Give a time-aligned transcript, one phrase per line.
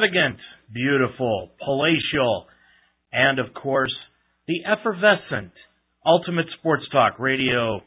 [0.00, 0.38] extravagant,
[0.72, 2.46] beautiful, palatial,
[3.12, 3.94] and of course,
[4.46, 5.52] the effervescent
[6.06, 7.80] Ultimate Sports Talk Radio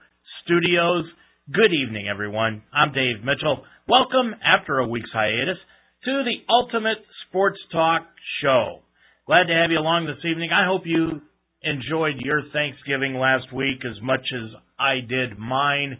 [0.43, 1.05] studios.
[1.51, 2.61] Good evening, everyone.
[2.73, 3.63] I'm Dave Mitchell.
[3.87, 5.57] Welcome, after a week's hiatus,
[6.05, 8.03] to the Ultimate Sports Talk
[8.41, 8.81] Show.
[9.25, 10.51] Glad to have you along this evening.
[10.53, 11.21] I hope you
[11.63, 15.97] enjoyed your Thanksgiving last week as much as I did mine.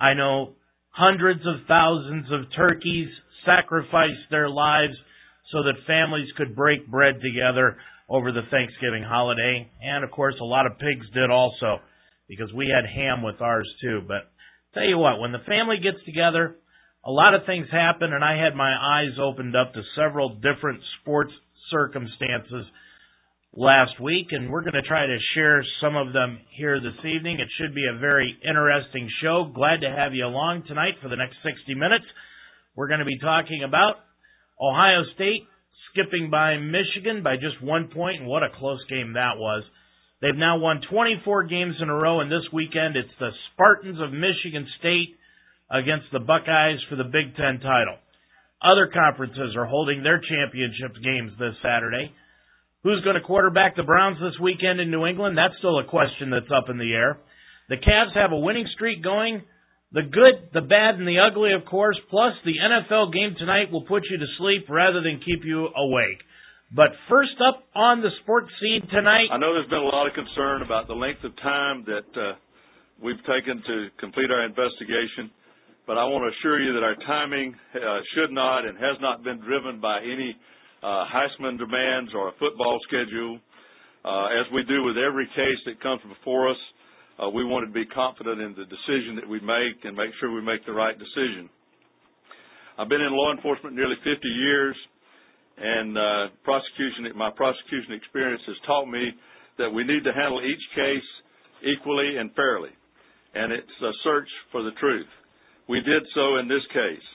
[0.00, 0.54] I know
[0.88, 3.08] hundreds of thousands of turkeys
[3.46, 4.94] sacrificed their lives
[5.52, 7.76] so that families could break bread together
[8.08, 9.70] over the Thanksgiving holiday.
[9.80, 11.78] And of course, a lot of pigs did also
[12.28, 14.00] because we had ham with ours too.
[14.08, 14.32] But
[14.74, 16.56] tell you what, when the family gets together,
[17.04, 20.80] a lot of things happen, and I had my eyes opened up to several different
[21.00, 21.32] sports
[21.70, 22.64] circumstances
[23.54, 27.40] last week, and we're going to try to share some of them here this evening.
[27.40, 29.50] It should be a very interesting show.
[29.52, 32.04] Glad to have you along tonight for the next 60 minutes.
[32.76, 33.96] We're going to be talking about
[34.62, 35.42] Ohio State
[35.90, 39.64] skipping by Michigan by just one point, and what a close game that was.
[40.22, 44.12] They've now won 24 games in a row, and this weekend it's the Spartans of
[44.12, 45.18] Michigan State
[45.68, 47.98] against the Buckeyes for the Big Ten title.
[48.62, 52.14] Other conferences are holding their championship games this Saturday.
[52.84, 55.36] Who's going to quarterback the Browns this weekend in New England?
[55.36, 57.18] That's still a question that's up in the air.
[57.68, 59.42] The Cavs have a winning streak going.
[59.92, 63.84] The good, the bad, and the ugly, of course, plus the NFL game tonight will
[63.84, 66.16] put you to sleep rather than keep you awake.
[66.72, 69.28] But first up on the sports scene tonight.
[69.28, 72.40] I know there's been a lot of concern about the length of time that uh,
[73.04, 75.28] we've taken to complete our investigation,
[75.84, 79.20] but I want to assure you that our timing uh, should not and has not
[79.20, 80.32] been driven by any
[80.80, 83.36] uh, Heisman demands or a football schedule.
[84.08, 86.56] Uh, as we do with every case that comes before us,
[87.34, 90.42] we wanted to be confident in the decision that we make and make sure we
[90.42, 91.48] make the right decision.
[92.78, 94.76] I've been in law enforcement nearly 50 years,
[95.58, 96.02] and uh,
[96.42, 99.12] prosecution, my prosecution experience has taught me
[99.58, 101.08] that we need to handle each case
[101.62, 102.72] equally and fairly,
[103.34, 105.06] and it's a search for the truth.
[105.68, 107.06] We did so in this case.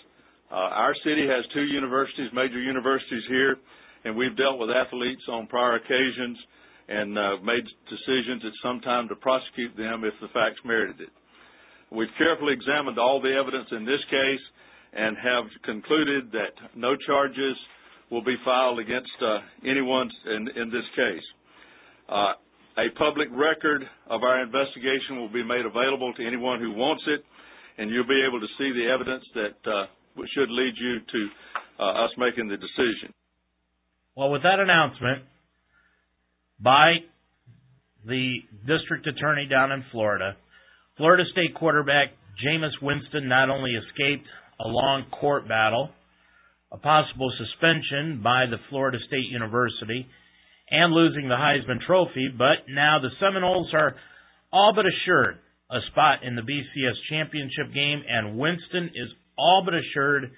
[0.49, 3.57] Uh, our city has two universities, major universities here,
[4.05, 6.37] and we've dealt with athletes on prior occasions
[6.87, 11.13] and uh, made decisions at some time to prosecute them if the facts merited it.
[11.91, 14.43] We've carefully examined all the evidence in this case
[14.93, 17.55] and have concluded that no charges
[18.09, 20.09] will be filed against uh, anyone
[20.55, 21.27] in, this case.
[22.07, 22.33] Uh,
[22.79, 27.23] a public record of our investigation will be made available to anyone who wants it,
[27.77, 29.87] and you'll be able to see the evidence that
[30.33, 31.21] should lead you to
[31.83, 33.13] us making the decision.
[34.15, 35.23] Well, with that announcement,
[36.59, 36.95] by
[38.05, 40.35] the district attorney down in Florida.
[40.97, 42.09] Florida State quarterback
[42.43, 44.25] Jameis Winston not only escaped
[44.59, 45.89] a long court battle,
[46.71, 50.07] a possible suspension by the Florida State University,
[50.69, 53.95] and losing the Heisman Trophy, but now the Seminoles are
[54.51, 55.37] all but assured
[55.71, 60.31] a spot in the BCS championship game, and Winston is all but assured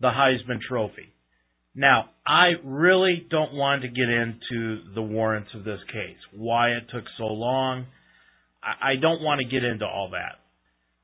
[0.00, 1.12] the Heisman Trophy.
[1.74, 6.84] Now, I really don't want to get into the warrants of this case, why it
[6.92, 7.86] took so long.
[8.62, 10.38] I don't want to get into all that.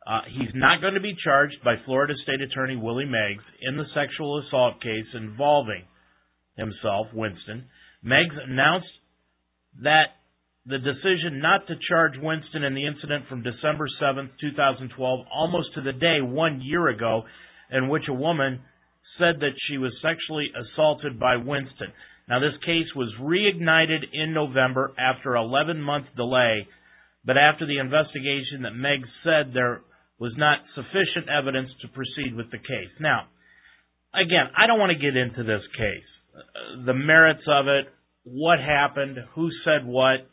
[0.07, 3.85] Uh, he's not going to be charged by Florida State Attorney Willie Meggs in the
[3.95, 5.83] sexual assault case involving
[6.57, 7.67] himself, Winston.
[8.03, 8.87] Meggs announced
[9.83, 10.17] that
[10.67, 15.83] the decision not to charge Winston in the incident from December 7th, 2012, almost to
[15.83, 17.25] the day one year ago,
[17.71, 18.61] in which a woman
[19.19, 21.93] said that she was sexually assaulted by Winston.
[22.29, 26.69] Now, this case was reignited in November after 11 month delay,
[27.25, 29.83] but after the investigation that Meggs said there
[30.19, 32.93] was not sufficient evidence to proceed with the case.
[33.01, 33.29] Now,
[34.15, 37.87] again, I don't want to get into this case, uh, the merits of it,
[38.25, 40.29] what happened, who said what,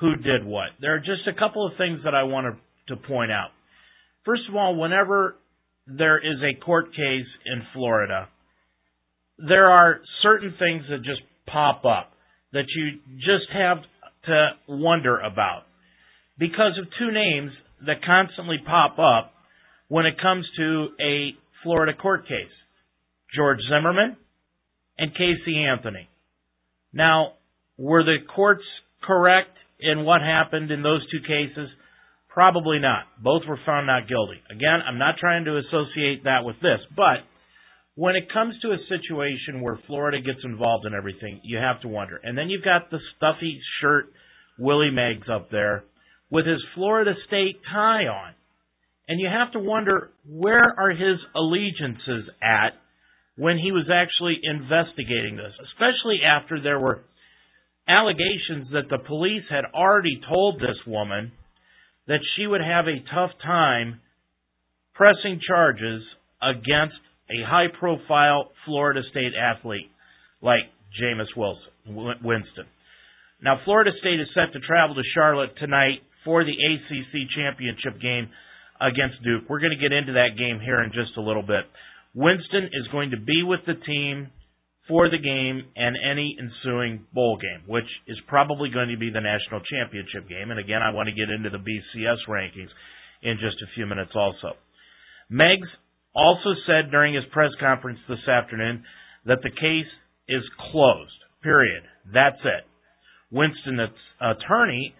[0.00, 0.70] who did what.
[0.80, 2.58] There are just a couple of things that I want
[2.88, 3.50] to, to point out.
[4.24, 5.36] First of all, whenever
[5.86, 8.28] there is a court case in Florida,
[9.38, 12.12] there are certain things that just pop up
[12.52, 13.78] that you just have
[14.24, 15.62] to wonder about
[16.38, 17.52] because of two names
[17.86, 19.32] that constantly pop up
[19.88, 21.30] when it comes to a
[21.62, 22.52] Florida court case
[23.34, 24.16] George Zimmerman
[24.98, 26.08] and Casey Anthony.
[26.92, 27.32] Now,
[27.76, 28.64] were the courts
[29.02, 31.68] correct in what happened in those two cases?
[32.36, 33.04] Probably not.
[33.22, 34.36] Both were found not guilty.
[34.50, 37.24] Again, I'm not trying to associate that with this, but
[37.94, 41.88] when it comes to a situation where Florida gets involved in everything, you have to
[41.88, 42.20] wonder.
[42.22, 44.12] And then you've got the stuffy shirt
[44.58, 45.84] Willie Meggs up there
[46.30, 48.34] with his Florida State tie on.
[49.08, 52.74] And you have to wonder where are his allegiances at
[53.38, 57.00] when he was actually investigating this, especially after there were
[57.88, 61.32] allegations that the police had already told this woman
[62.08, 64.00] that she would have a tough time
[64.94, 66.02] pressing charges
[66.42, 66.96] against
[67.30, 69.90] a high profile Florida State athlete
[70.40, 70.70] like
[71.00, 71.72] Jameis Wilson,
[72.22, 72.66] Winston.
[73.42, 78.30] Now, Florida State is set to travel to Charlotte tonight for the ACC championship game
[78.80, 79.44] against Duke.
[79.48, 81.64] We're going to get into that game here in just a little bit.
[82.14, 84.28] Winston is going to be with the team
[84.88, 89.20] for the game and any ensuing bowl game, which is probably going to be the
[89.20, 90.50] national championship game.
[90.50, 92.70] And again, I want to get into the BCS rankings
[93.22, 94.54] in just a few minutes also.
[95.28, 95.68] Meggs
[96.14, 98.84] also said during his press conference this afternoon
[99.26, 99.90] that the case
[100.28, 101.18] is closed.
[101.42, 101.82] Period.
[102.12, 102.64] That's it.
[103.30, 103.90] Winston's
[104.20, 104.94] attorney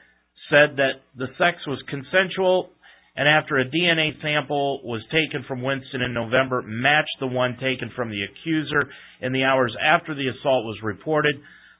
[0.50, 2.70] said that the sex was consensual
[3.16, 7.90] and after a DNA sample was taken from Winston in November, matched the one taken
[7.96, 8.90] from the accuser
[9.22, 11.36] in the hours after the assault was reported,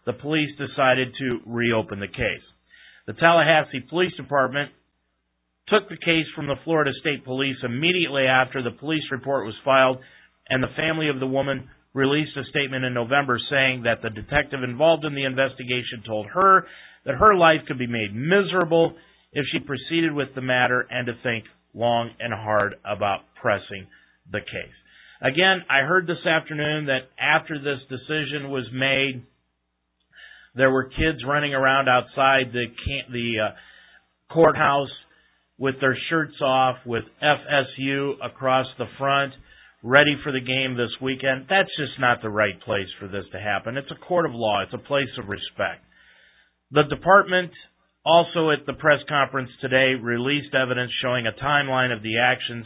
[0.07, 2.47] the police decided to reopen the case.
[3.07, 4.71] The Tallahassee Police Department
[5.69, 9.99] took the case from the Florida State Police immediately after the police report was filed,
[10.49, 14.63] and the family of the woman released a statement in November saying that the detective
[14.63, 16.67] involved in the investigation told her
[17.05, 18.95] that her life could be made miserable
[19.37, 21.45] if she proceeded with the matter and to think
[21.75, 23.87] long and hard about pressing
[24.33, 24.77] the case.
[25.21, 29.23] Again, I heard this afternoon that after this decision was made,
[30.55, 32.65] there were kids running around outside the
[33.13, 34.89] the uh, courthouse
[35.59, 39.35] with their shirts off, with FSU across the front,
[39.83, 41.45] ready for the game this weekend.
[41.51, 43.77] That's just not the right place for this to happen.
[43.77, 44.63] It's a court of law.
[44.63, 45.85] It's a place of respect.
[46.71, 47.53] The department
[48.07, 52.65] also at the press conference today released evidence showing a timeline of the actions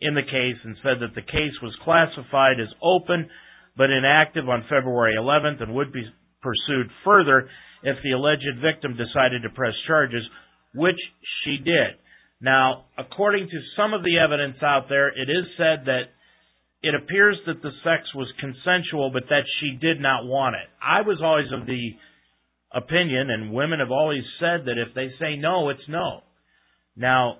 [0.00, 3.28] in the case and said that the case was classified as open
[3.76, 6.02] but inactive on February 11th and would be
[6.40, 7.48] pursued further
[7.82, 10.24] if the alleged victim decided to press charges,
[10.74, 10.98] which
[11.44, 12.00] she did.
[12.40, 16.10] Now, according to some of the evidence out there, it is said that
[16.82, 20.68] it appears that the sex was consensual, but that she did not want it.
[20.82, 21.92] I was always of the
[22.72, 26.20] opinion, and women have always said that if they say no, it's no.
[26.96, 27.38] Now,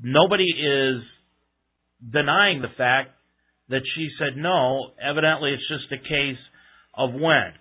[0.00, 1.02] nobody is
[2.12, 3.10] denying the fact
[3.68, 4.90] that she said no.
[5.02, 6.40] Evidently, it's just a case
[6.94, 7.52] of when.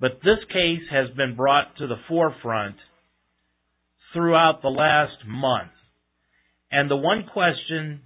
[0.00, 2.76] But this case has been brought to the forefront
[4.12, 5.72] throughout the last month.
[6.70, 8.02] And the one question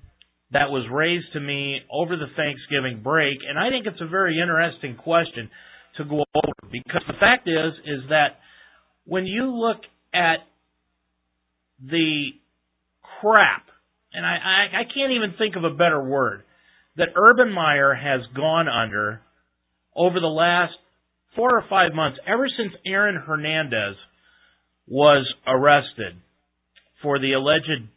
[0.52, 4.40] that was raised to me over the Thanksgiving break, and I think it's a very
[4.40, 5.50] interesting question
[5.96, 8.38] to go over because the fact is is that
[9.04, 9.78] when you look
[10.14, 10.38] at
[11.80, 12.30] the
[13.20, 13.66] crap,
[14.12, 16.42] and I, I, I can't even think of a better word,
[16.96, 19.20] that Urban Meyer has gone under
[19.96, 20.74] over the last
[21.34, 23.96] four or five months, ever since Aaron Hernandez
[24.86, 26.16] was arrested
[27.02, 27.88] for the alleged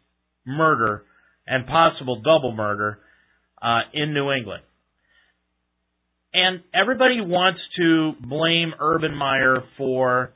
[0.46, 1.04] murder
[1.46, 3.00] and possible double murder
[3.62, 4.64] uh, in New England.
[6.36, 10.34] And everybody wants to blame Urban Meyer for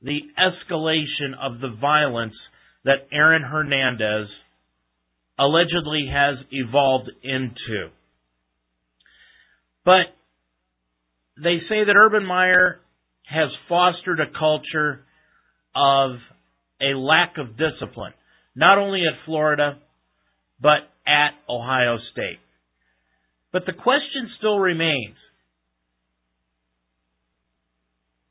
[0.00, 2.34] the escalation of the violence
[2.84, 4.28] that Aaron Hernandez
[5.36, 7.88] allegedly has evolved into.
[9.84, 10.14] But
[11.36, 12.78] they say that Urban Meyer
[13.24, 15.00] has fostered a culture
[15.74, 16.18] of
[16.80, 18.12] a lack of discipline,
[18.54, 19.78] not only at Florida,
[20.60, 22.38] but at Ohio State.
[23.52, 25.16] But the question still remains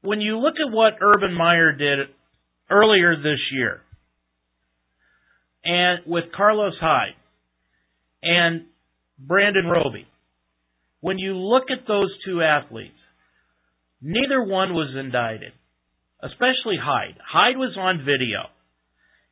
[0.02, 2.00] when you look at what Urban Meyer did
[2.70, 3.82] earlier this year,
[5.64, 7.14] and with Carlos Hyde
[8.24, 8.66] and
[9.20, 10.08] Brandon Roby,
[11.02, 12.98] when you look at those two athletes,
[14.02, 15.52] neither one was indicted,
[16.24, 17.18] especially Hyde.
[17.32, 18.50] Hyde was on video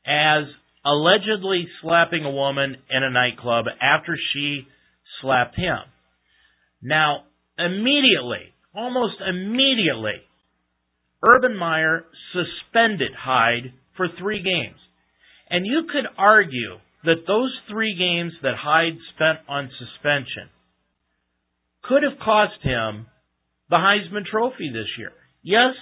[0.06, 0.46] as
[0.86, 4.68] allegedly slapping a woman in a nightclub after she
[5.22, 5.80] slapped him.
[6.82, 7.24] Now,
[7.58, 10.22] immediately, almost immediately,
[11.24, 14.80] Urban Meyer suspended Hyde for three games.
[15.50, 20.50] And you could argue that those three games that Hyde spent on suspension
[21.84, 23.08] could have cost him
[23.70, 25.12] the Heisman Trophy this year.
[25.44, 25.74] Yes,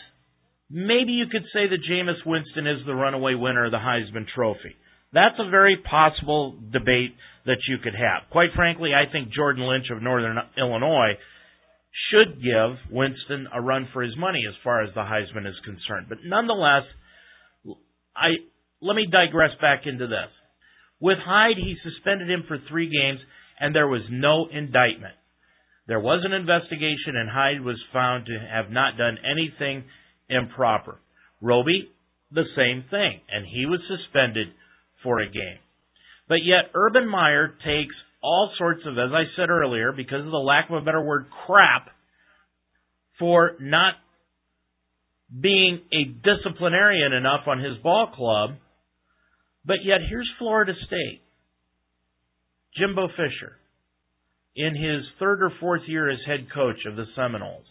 [0.69, 4.75] maybe you could say that Jameis Winston is the runaway winner of the Heisman Trophy.
[5.13, 7.15] That's a very possible debate
[7.45, 8.29] that you could have.
[8.29, 11.17] Quite frankly, I think Jordan Lynch of Northern Illinois
[12.11, 16.07] should give Winston a run for his money as far as the Heisman is concerned.
[16.09, 16.83] But nonetheless,
[18.15, 18.29] I
[18.81, 20.31] let me digress back into this.
[20.99, 23.19] With Hyde, he suspended him for three games,
[23.59, 25.13] and there was no indictment.
[25.87, 29.85] There was an investigation, and Hyde was found to have not done anything
[30.29, 30.99] improper.
[31.41, 31.91] Roby,
[32.31, 34.47] the same thing, and he was suspended
[35.03, 35.59] for a game.
[36.27, 40.37] But yet, Urban Meyer takes all sorts of, as I said earlier, because of the
[40.37, 41.89] lack of a better word, crap
[43.19, 43.93] for not
[45.41, 48.51] being a disciplinarian enough on his ball club.
[49.65, 51.21] But yet, here's Florida State.
[52.77, 53.57] Jimbo Fisher,
[54.55, 57.65] in his third or fourth year as head coach of the Seminoles,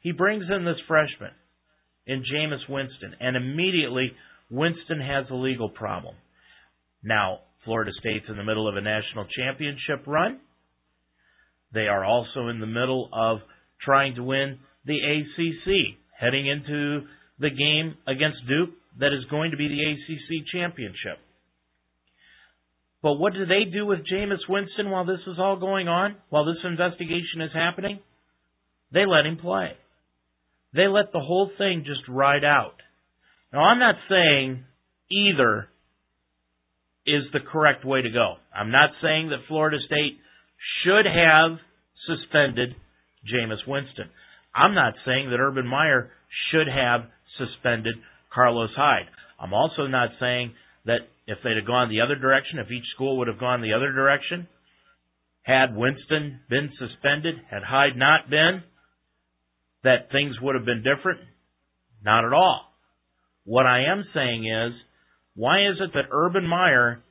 [0.00, 1.30] he brings in this freshman
[2.06, 4.12] in Jameis Winston, and immediately
[4.50, 6.14] Winston has a legal problem.
[7.02, 10.40] Now, Florida State's in the middle of a national championship run.
[11.72, 13.38] They are also in the middle of
[13.84, 17.02] trying to win the ACC, heading into
[17.38, 21.18] the game against Duke that is going to be the ACC championship.
[23.02, 26.46] But what do they do with Jameis Winston while this is all going on, while
[26.46, 27.98] this investigation is happening?
[28.92, 29.72] They let him play.
[30.72, 32.76] They let the whole thing just ride out.
[33.52, 34.64] Now, I'm not saying
[35.10, 35.68] either
[37.06, 38.36] is the correct way to go.
[38.54, 40.18] I'm not saying that Florida State
[40.82, 41.58] should have
[42.06, 42.74] suspended
[43.24, 44.08] Jameis Winston.
[44.54, 46.10] I'm not saying that Urban Meyer
[46.50, 47.02] should have
[47.38, 47.94] suspended
[48.32, 49.08] Carlos Hyde.
[49.40, 50.52] I'm also not saying
[50.86, 53.72] that if they'd have gone the other direction, if each school would have gone the
[53.72, 54.46] other direction,
[55.42, 58.62] had Winston been suspended, had Hyde not been,
[59.82, 61.20] that things would have been different?
[62.02, 62.72] Not at all.
[63.44, 64.72] What I am saying is,
[65.36, 67.02] why is it that Urban Meyer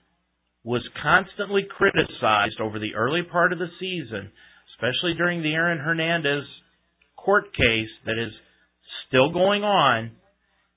[0.64, 4.32] was constantly criticized over the early part of the season,
[4.76, 6.46] especially during the Aaron Hernandez
[7.18, 8.32] court case that is
[9.08, 10.12] still going on,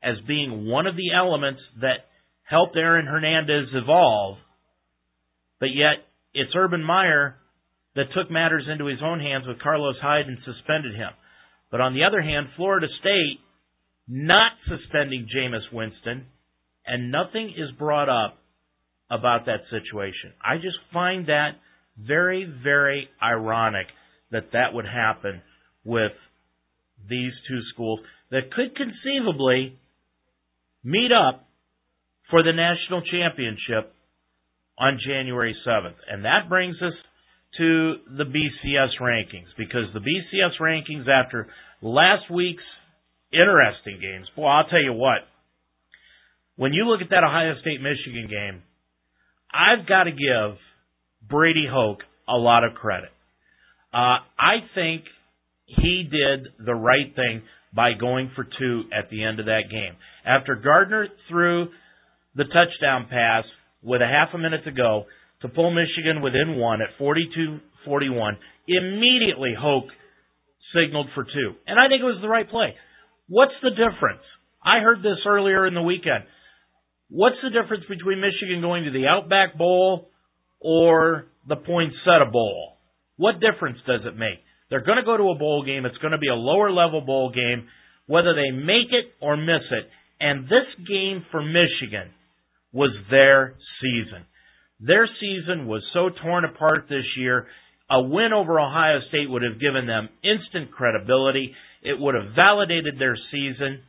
[0.02, 2.06] as being one of the elements that
[2.42, 4.38] helped Aaron Hernandez evolve,
[5.58, 7.36] but yet it's Urban Meyer
[7.96, 11.10] that took matters into his own hands with Carlos Hyde and suspended him.
[11.70, 13.40] But on the other hand, Florida State
[14.06, 16.26] not suspending Jameis Winston,
[16.86, 18.38] and nothing is brought up
[19.10, 20.32] about that situation.
[20.42, 21.52] I just find that
[21.98, 23.86] very, very ironic
[24.30, 25.40] that that would happen
[25.84, 26.12] with
[27.08, 28.00] these two schools
[28.30, 29.78] that could conceivably
[30.82, 31.46] meet up
[32.30, 33.94] for the national championship
[34.78, 35.94] on January 7th.
[36.10, 36.92] And that brings us
[37.58, 41.48] to the BCS rankings because the BCS rankings after
[41.80, 42.62] last week's
[43.32, 45.20] interesting games, boy, I'll tell you what.
[46.56, 48.62] When you look at that Ohio State Michigan game,
[49.52, 50.58] I've got to give
[51.28, 53.10] Brady Hoke a lot of credit.
[53.92, 55.04] Uh, I think
[55.66, 57.42] he did the right thing
[57.74, 59.96] by going for two at the end of that game.
[60.24, 61.68] After Gardner threw
[62.34, 63.44] the touchdown pass
[63.82, 65.04] with a half a minute to go
[65.42, 67.60] to pull Michigan within one at 42-41,
[68.66, 69.88] immediately Hoke
[70.74, 71.52] signaled for two.
[71.66, 72.74] And I think it was the right play.
[73.28, 74.22] What's the difference?
[74.64, 76.24] I heard this earlier in the weekend.
[77.08, 80.10] What's the difference between Michigan going to the Outback Bowl
[80.60, 82.76] or the Poinsettia Bowl?
[83.16, 84.40] What difference does it make?
[84.68, 85.86] They're going to go to a bowl game.
[85.86, 87.68] It's going to be a lower level bowl game,
[88.06, 89.88] whether they make it or miss it.
[90.18, 92.10] And this game for Michigan
[92.72, 94.26] was their season.
[94.80, 97.46] Their season was so torn apart this year.
[97.88, 101.54] A win over Ohio State would have given them instant credibility.
[101.82, 103.82] It would have validated their season,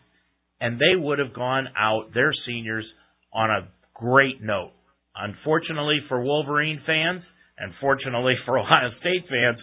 [0.61, 2.85] and they would have gone out, their seniors,
[3.33, 4.71] on a great note.
[5.15, 7.23] Unfortunately for Wolverine fans,
[7.57, 9.57] and fortunately for Ohio State fans,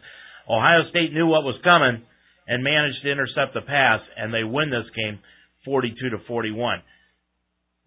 [0.49, 2.03] Ohio State knew what was coming
[2.47, 5.19] and managed to intercept the pass, and they win this game
[5.65, 6.83] 42 to 41.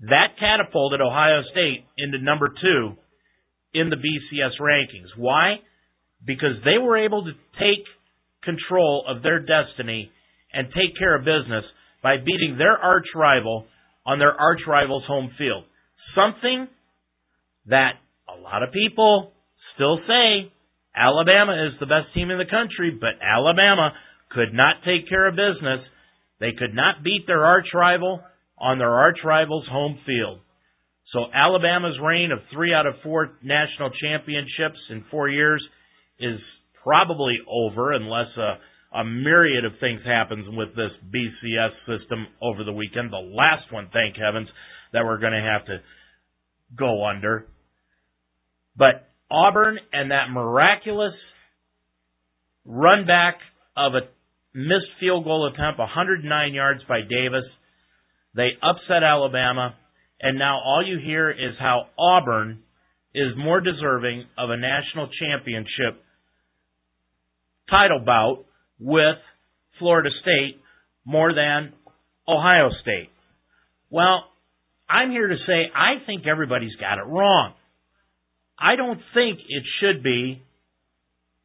[0.10, 2.93] That catapulted Ohio State into number two
[3.74, 5.10] in the BCS rankings.
[5.17, 5.57] Why?
[6.25, 7.86] Because they were able to take
[8.43, 10.12] control of their destiny
[10.53, 11.65] and take care of business
[12.01, 13.65] by beating their arch rival
[14.07, 15.65] on their arch rival's home field.
[16.15, 16.67] Something
[17.67, 19.33] that a lot of people
[19.75, 20.51] still say
[20.95, 23.91] Alabama is the best team in the country, but Alabama
[24.31, 25.81] could not take care of business.
[26.39, 28.21] They could not beat their arch rival
[28.57, 30.39] on their arch rival's home field.
[31.13, 35.63] So Alabama's reign of three out of four national championships in four years
[36.19, 36.39] is
[36.83, 38.57] probably over unless a,
[38.94, 43.12] a myriad of things happens with this BCS system over the weekend.
[43.12, 44.48] The last one, thank heavens,
[44.94, 45.77] that we're going to have to
[46.77, 47.48] go under.
[48.77, 51.13] But Auburn and that miraculous
[52.65, 53.39] run back
[53.75, 54.08] of a
[54.58, 57.44] missed field goal attempt, 109 yards by Davis,
[58.36, 59.75] they upset Alabama,
[60.22, 62.63] and now all you hear is how Auburn
[63.13, 66.03] is more deserving of a national championship
[67.70, 68.46] title bout
[68.79, 69.17] with
[69.79, 70.62] Florida State
[71.05, 71.74] more than
[72.27, 73.10] Ohio State.
[73.89, 74.25] Well,
[74.89, 77.53] I'm here to say I think everybody's got it wrong.
[78.60, 80.41] I don't think it should be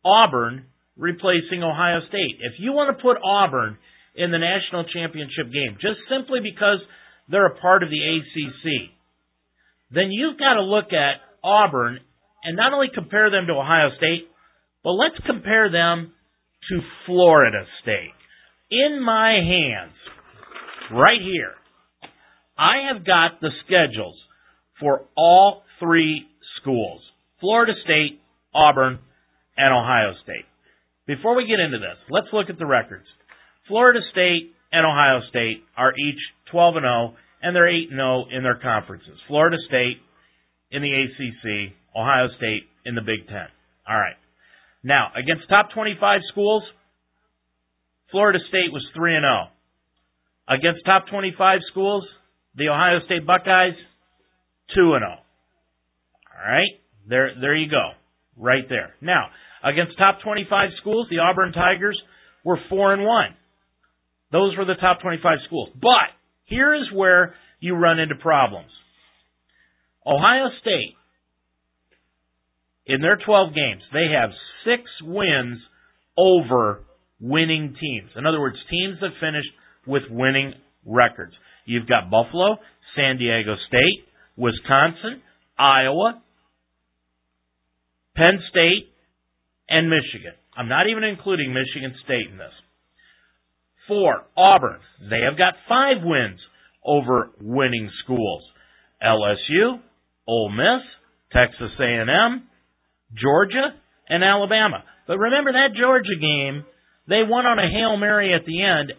[0.05, 2.39] Auburn replacing Ohio State.
[2.41, 3.79] If you want to put Auburn
[4.15, 6.79] in the national championship game just simply because
[7.29, 8.91] they're a part of the ACC,
[9.91, 12.01] then you've got to look at Auburn
[12.45, 14.29] and not only compare them to Ohio State,
[14.83, 16.13] but let's compare them
[16.71, 18.15] to Florida State.
[18.71, 19.95] In my hands,
[20.93, 21.53] right here,
[22.59, 24.17] I have got the schedules
[24.81, 26.27] for all three
[26.61, 27.01] schools
[27.41, 28.21] Florida State,
[28.55, 29.01] Auburn,
[29.57, 30.47] and Ohio State.
[31.07, 33.07] Before we get into this, let's look at the records.
[33.67, 36.21] Florida State and Ohio State are each
[36.53, 39.19] 12 and 0, and they're 8 and 0 in their conferences.
[39.27, 39.99] Florida State
[40.71, 43.51] in the ACC, Ohio State in the Big Ten.
[43.89, 44.17] All right.
[44.83, 46.63] Now, against top 25 schools,
[48.11, 49.49] Florida State was 3 and 0.
[50.49, 52.05] Against top 25 schools,
[52.57, 53.75] the Ohio State Buckeyes
[54.75, 55.11] 2 and 0.
[55.11, 56.73] All right?
[57.09, 57.93] There there you go.
[58.37, 58.95] Right there.
[59.01, 59.29] Now,
[59.65, 62.01] against top 25 schools, the Auburn Tigers
[62.45, 63.37] were 4 and 1.
[64.33, 65.69] Those were the top 25 schools.
[65.75, 66.11] But
[66.45, 68.71] here is where you run into problems.
[70.07, 70.97] Ohio State
[72.87, 74.31] in their 12 games, they have
[74.65, 75.59] 6 wins
[76.17, 76.85] over
[77.21, 78.11] winning teams.
[78.17, 79.51] In other words, teams that finished
[79.87, 81.33] with winning records.
[81.65, 82.57] You've got Buffalo,
[82.97, 84.05] San Diego State,
[84.37, 85.23] Wisconsin,
[85.59, 86.23] Iowa,
[88.17, 88.93] Penn State,
[89.69, 90.35] and Michigan.
[90.57, 92.53] I'm not even including Michigan State in this.
[93.89, 94.81] Four, Auburn.
[95.09, 96.41] They have got five wins
[96.85, 98.43] over winning schools.
[99.03, 99.81] LSU,
[100.27, 100.83] Ole Miss,
[101.33, 102.43] Texas A&M,
[103.21, 103.75] Georgia,
[104.13, 104.85] and Alabama.
[105.07, 106.65] But remember that Georgia game,
[107.09, 108.93] they won on a Hail Mary at the end,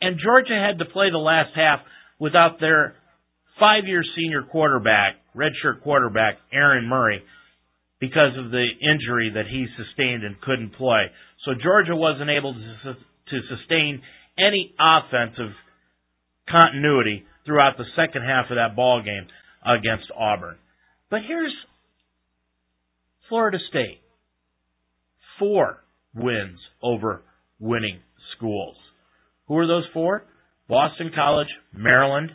[0.00, 1.80] and Georgia had to play the last half
[2.18, 2.96] without their
[3.60, 7.22] five-year senior quarterback, redshirt quarterback, Aaron Murray,
[8.00, 11.06] because of the injury that he sustained and couldn't play.
[11.44, 14.02] So Georgia wasn't able to, to sustain
[14.38, 15.54] any offensive
[16.50, 19.26] continuity throughout the second half of that ball game
[19.64, 20.56] against Auburn.
[21.10, 21.54] But here's
[23.28, 24.00] Florida State.
[25.38, 27.22] Four wins over
[27.58, 28.00] winning
[28.36, 28.76] schools.
[29.46, 30.24] Who are those four?
[30.68, 32.30] Boston College, Maryland,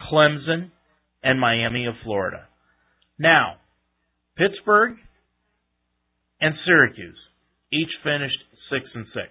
[0.00, 0.70] Clemson,
[1.22, 2.48] and Miami of Florida.
[3.18, 3.56] Now,
[4.36, 4.96] Pittsburgh
[6.40, 7.18] and Syracuse
[7.72, 8.38] each finished
[8.70, 9.26] 6 and 6.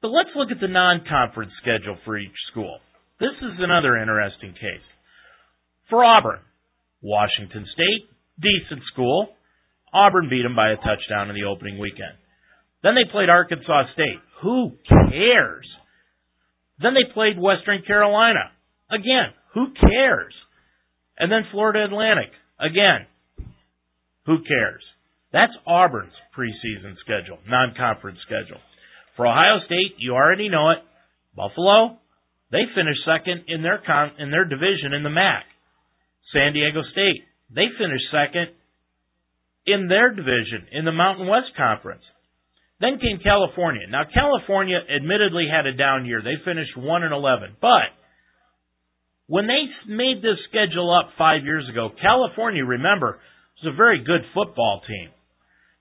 [0.00, 2.78] But let's look at the non-conference schedule for each school.
[3.20, 4.86] This is another interesting case.
[5.90, 6.40] For Auburn,
[7.02, 8.08] Washington State,
[8.40, 9.28] decent school.
[9.94, 12.18] Auburn beat them by a touchdown in the opening weekend.
[12.82, 14.18] Then they played Arkansas State.
[14.42, 15.66] Who cares?
[16.80, 18.50] Then they played Western Carolina.
[18.90, 20.34] Again, who cares?
[21.18, 22.30] And then Florida Atlantic.
[22.58, 23.06] Again,
[24.26, 24.82] who cares?
[25.32, 28.60] That's Auburn's preseason schedule, non-conference schedule.
[29.16, 30.78] For Ohio State, you already know it.
[31.36, 31.98] Buffalo,
[32.50, 35.44] they finished second in their con- in their division in the MAC.
[36.32, 38.48] San Diego State, they finished second
[39.66, 42.02] in their division in the Mountain West Conference.
[42.82, 43.86] Then came California.
[43.88, 46.20] Now California admittedly had a down year.
[46.20, 47.56] They finished 1 and 11.
[47.62, 47.94] But
[49.28, 53.20] when they made this schedule up 5 years ago, California, remember,
[53.62, 55.14] was a very good football team.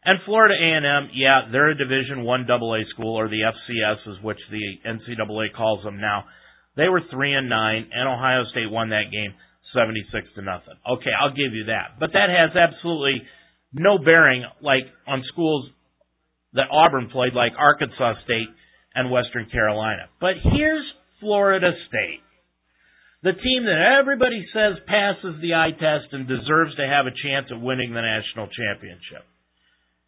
[0.05, 4.39] And Florida A&M, yeah, they're a Division 1 AA school or the FCS is which
[4.51, 6.25] the NCAA calls them now.
[6.77, 9.33] They were 3 and 9 and Ohio State won that game
[9.73, 10.77] 76 to nothing.
[10.85, 11.97] Okay, I'll give you that.
[11.99, 13.23] But that has absolutely
[13.73, 15.69] no bearing like on schools
[16.53, 18.49] that Auburn played, like Arkansas State
[18.95, 20.09] and Western Carolina.
[20.19, 20.85] But here's
[21.19, 22.21] Florida State.
[23.23, 27.47] The team that everybody says passes the eye test and deserves to have a chance
[27.53, 29.23] at winning the national championship.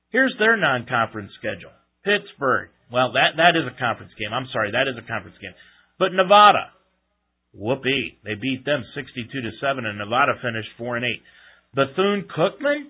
[0.10, 1.74] Here's their non-conference schedule.
[2.04, 2.70] Pittsburgh.
[2.92, 4.34] Well, that, that is a conference game.
[4.34, 5.54] I'm sorry, that is a conference game.
[5.98, 6.74] But Nevada.
[7.54, 8.18] Whoopee.
[8.26, 11.86] They beat them 62 to 7 and Nevada finished 4 and 8.
[11.86, 12.90] Bethune Cookman?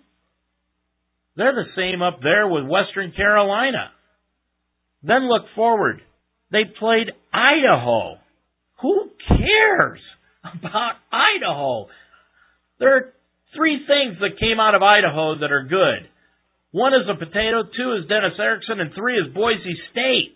[1.35, 3.91] They're the same up there with Western Carolina.
[5.01, 6.01] Then look forward.
[6.51, 8.15] They played Idaho.
[8.81, 9.99] Who cares
[10.43, 11.87] about Idaho?
[12.79, 13.13] There are
[13.55, 16.09] three things that came out of Idaho that are good.
[16.71, 20.35] One is a potato, two is Dennis Erickson, and three is Boise State.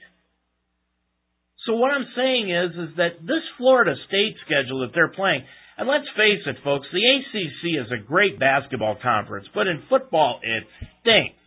[1.66, 5.44] So what I'm saying is, is that this Florida State schedule that they're playing
[5.78, 10.40] and let's face it, folks, the ACC is a great basketball conference, but in football,
[10.42, 10.63] it
[11.02, 11.38] stinks.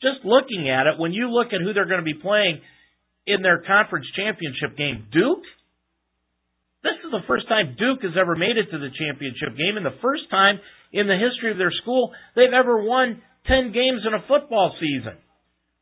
[0.00, 2.60] just looking at it, when you look at who they're going to be playing
[3.26, 5.42] in their conference championship game, Duke,
[6.86, 9.82] this is the first time Duke has ever made it to the championship game, and
[9.82, 10.62] the first time
[10.94, 15.18] in the history of their school they've ever won 10 games in a football season.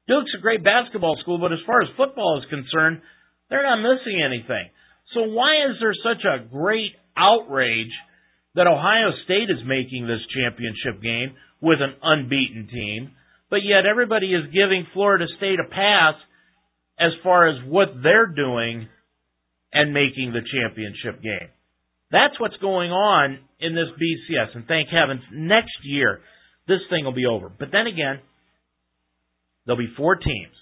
[0.09, 3.05] Duke's a great basketball school, but as far as football is concerned,
[3.49, 4.73] they're not missing anything.
[5.12, 7.92] So why is there such a great outrage
[8.55, 13.12] that Ohio State is making this championship game with an unbeaten team,
[13.50, 16.14] but yet everybody is giving Florida State a pass
[16.98, 18.88] as far as what they're doing
[19.72, 21.50] and making the championship game.
[22.12, 26.20] That's what's going on in this BCS, and thank heavens, next year
[26.66, 27.50] this thing will be over.
[27.50, 28.20] But then again,
[29.66, 30.55] there'll be four teams.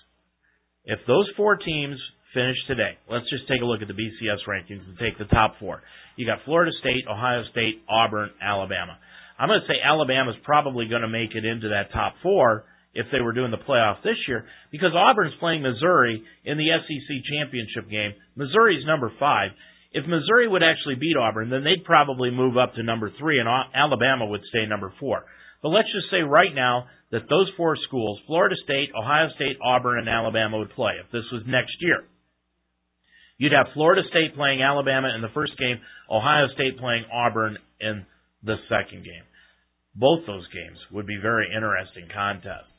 [0.85, 1.99] If those four teams
[2.35, 5.57] finish today, let's just take a look at the BCS rankings and take the top
[5.61, 5.83] four.
[6.17, 8.99] You got Florida State, Ohio State, Auburn, Alabama.
[9.39, 12.65] I'm going to say Alabama's probably going to make it into that top four
[12.95, 17.09] if they were doing the playoff this year because Auburn's playing Missouri in the SEC
[17.33, 18.13] championship game.
[18.37, 19.51] Missouri's number five.
[19.93, 23.49] If Missouri would actually beat Auburn, then they'd probably move up to number three, and
[23.75, 25.25] Alabama would stay number four.
[25.63, 29.99] But let's just say right now that those four schools, Florida State, Ohio State, Auburn,
[29.99, 32.05] and Alabama, would play if this was next year.
[33.39, 38.07] You'd have Florida State playing Alabama in the first game, Ohio State playing Auburn in
[38.43, 39.27] the second game.
[39.95, 42.71] Both those games would be very interesting contests.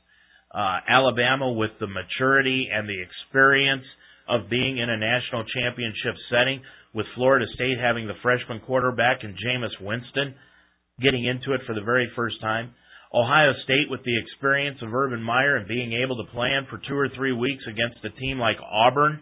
[0.53, 3.85] Uh, Alabama, with the maturity and the experience
[4.29, 6.61] of being in a national championship setting,
[6.93, 10.35] with Florida State having the freshman quarterback and Jameis Winston
[11.01, 12.71] getting into it for the very first time.
[13.13, 16.95] Ohio State with the experience of Urban Meyer and being able to plan for two
[16.95, 19.21] or three weeks against a team like Auburn,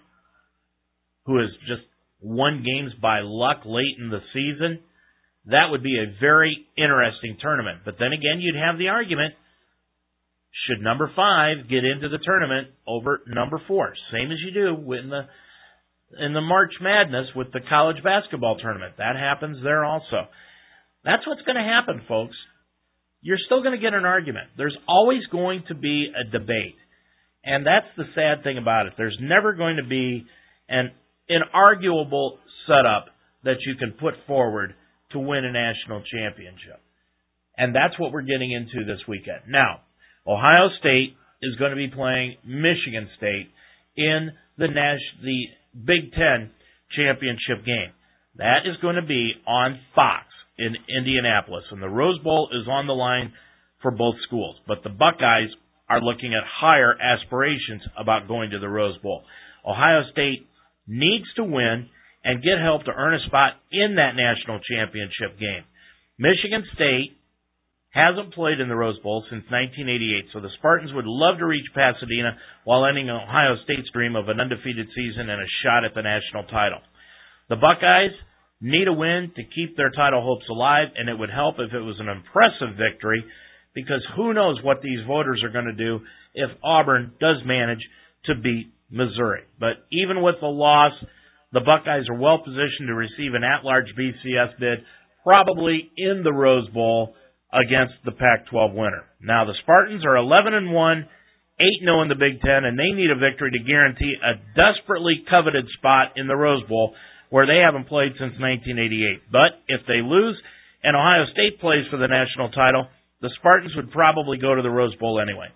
[1.25, 1.83] who has just
[2.21, 4.79] won games by luck late in the season.
[5.45, 7.79] That would be a very interesting tournament.
[7.83, 9.33] But then again, you'd have the argument
[10.67, 15.09] should number five get into the tournament over number four, same as you do in
[15.09, 15.21] the
[16.19, 18.95] in the March Madness with the college basketball tournament.
[18.97, 20.27] That happens there also.
[21.05, 22.35] That's what's going to happen, folks.
[23.21, 24.49] You're still going to get an argument.
[24.57, 26.75] There's always going to be a debate.
[27.43, 28.93] And that's the sad thing about it.
[28.97, 30.25] There's never going to be
[30.67, 30.91] an
[31.29, 33.07] inarguable setup
[33.43, 34.75] that you can put forward
[35.11, 36.79] to win a national championship.
[37.57, 39.41] And that's what we're getting into this weekend.
[39.47, 39.81] Now,
[40.25, 43.49] Ohio State is going to be playing Michigan State
[43.97, 46.51] in the Nash- the Big Ten
[46.95, 47.91] championship game.
[48.35, 50.25] That is going to be on Fox
[50.57, 53.33] in Indianapolis, and the Rose Bowl is on the line
[53.81, 54.55] for both schools.
[54.67, 55.49] But the Buckeyes
[55.89, 59.23] are looking at higher aspirations about going to the Rose Bowl.
[59.65, 60.47] Ohio State
[60.87, 61.89] needs to win
[62.23, 65.65] and get help to earn a spot in that national championship game.
[66.19, 67.17] Michigan State
[67.91, 71.65] hasn't played in the Rose Bowl since 1988, so the Spartans would love to reach
[71.75, 76.05] Pasadena while ending Ohio State's dream of an undefeated season and a shot at the
[76.05, 76.79] national title.
[77.49, 78.15] The Buckeyes
[78.61, 81.83] need a win to keep their title hopes alive, and it would help if it
[81.83, 83.25] was an impressive victory
[83.73, 85.99] because who knows what these voters are going to do
[86.33, 87.83] if Auburn does manage
[88.25, 89.43] to beat Missouri.
[89.59, 90.93] But even with the loss,
[91.51, 94.79] the Buckeyes are well positioned to receive an at-large BCS bid,
[95.23, 97.15] probably in the Rose Bowl
[97.51, 99.03] against the Pac-12 winner.
[99.21, 101.07] Now the Spartans are 11 and 1,
[101.59, 105.23] 8 0 in the Big Ten, and they need a victory to guarantee a desperately
[105.29, 106.95] coveted spot in the Rose Bowl,
[107.29, 109.31] where they haven't played since 1988.
[109.31, 110.39] But if they lose
[110.83, 112.87] and Ohio State plays for the national title,
[113.21, 115.53] the Spartans would probably go to the Rose Bowl anyway.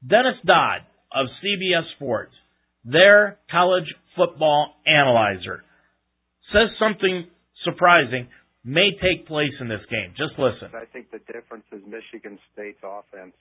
[0.00, 2.32] Dennis Dodd of CBS Sports,
[2.84, 5.64] their college football analyzer,
[6.52, 7.26] says something
[7.64, 8.28] surprising
[8.64, 10.14] may take place in this game.
[10.16, 10.70] Just listen.
[10.74, 13.34] I think the difference is Michigan State's offense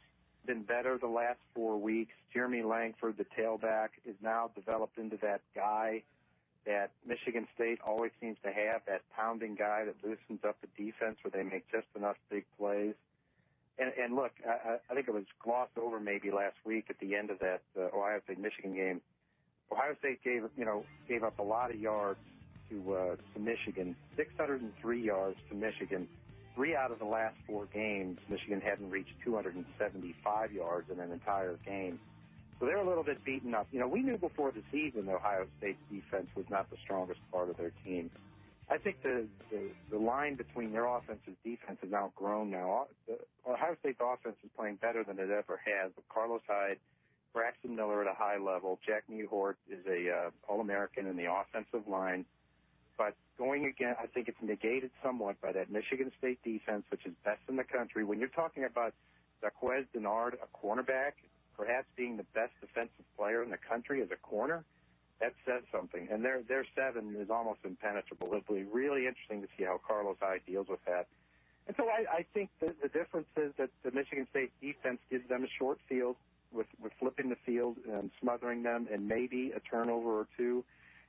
[0.45, 2.11] been better the last four weeks.
[2.33, 6.03] Jeremy Langford, the tailback, is now developed into that guy
[6.65, 11.17] that Michigan State always seems to have, that pounding guy that loosens up the defense
[11.23, 12.93] where they make just enough big plays.
[13.79, 17.15] And, and look, I, I think it was glossed over maybe last week at the
[17.15, 19.01] end of that uh, Ohio State Michigan game.
[19.71, 22.19] Ohio State gave you know gave up a lot of yards
[22.69, 26.07] to uh, to Michigan, 603 yards to Michigan.
[26.55, 31.57] Three out of the last four games, Michigan hadn't reached 275 yards in an entire
[31.65, 31.97] game.
[32.59, 33.67] So they're a little bit beaten up.
[33.71, 37.19] You know, we knew before the season that Ohio State's defense was not the strongest
[37.31, 38.11] part of their team.
[38.69, 42.51] I think the, the the line between their offense and defense has now grown.
[42.51, 42.87] Now,
[43.47, 45.91] Ohio State's offense is playing better than it ever has.
[45.95, 46.77] But Carlos Hyde,
[47.33, 51.87] Braxton Miller at a high level, Jack Mewhort is a uh, All-American in the offensive
[51.87, 52.25] line.
[52.97, 57.13] But going again, I think it's negated somewhat by that Michigan State defense, which is
[57.23, 58.03] best in the country.
[58.03, 58.93] When you're talking about
[59.41, 61.13] Darqueze Dennard, a cornerback,
[61.57, 64.63] perhaps being the best defensive player in the country as a corner,
[65.19, 66.07] that says something.
[66.11, 68.27] And their their seven is almost impenetrable.
[68.27, 71.07] It'll be really interesting to see how Carlos Hyde deals with that.
[71.67, 75.27] And so I, I think the, the difference is that the Michigan State defense gives
[75.29, 76.15] them a short field
[76.53, 80.63] with, with flipping the field and smothering them and maybe a turnover or two.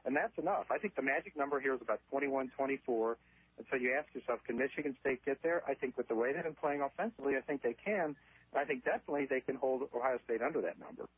[0.05, 0.67] And that's enough.
[0.71, 3.17] I think the magic number here is about 21 24.
[3.59, 5.63] And so you ask yourself, can Michigan State get there?
[5.69, 8.17] I think with the way they've been playing offensively, I think they can.
[8.57, 11.09] I think definitely they can hold Ohio State under that number.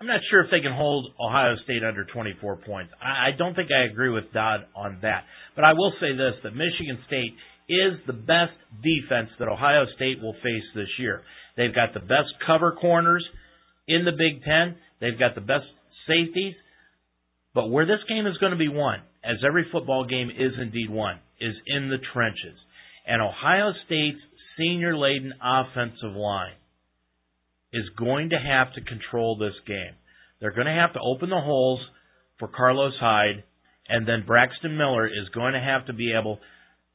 [0.00, 2.92] I'm not sure if they can hold Ohio State under 24 points.
[2.98, 5.24] I, I don't think I agree with Dodd on that.
[5.54, 7.34] But I will say this, that Michigan State
[7.68, 11.22] is the best defense that Ohio State will face this year.
[11.56, 13.24] They've got the best cover corners
[13.86, 14.76] in the Big Ten.
[15.00, 15.66] They've got the best
[16.06, 16.54] safeties.
[17.54, 20.88] But where this game is going to be won, as every football game is indeed
[20.88, 22.58] won, is in the trenches.
[23.06, 24.22] And Ohio State's
[24.56, 26.56] senior laden offensive line
[27.72, 29.94] is going to have to control this game.
[30.40, 31.80] They're going to have to open the holes
[32.38, 33.44] for Carlos Hyde,
[33.88, 36.38] and then Braxton Miller is going to have to be able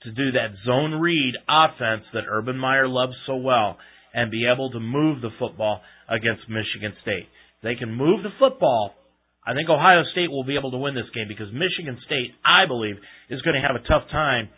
[0.04, 3.78] to do that zone read offense that Urban Meyer loves so well
[4.18, 7.30] and be able to move the football against Michigan State.
[7.62, 8.98] They can move the football.
[9.46, 12.66] I think Ohio State will be able to win this game because Michigan State, I
[12.66, 12.98] believe,
[13.30, 14.50] is going to have a tough time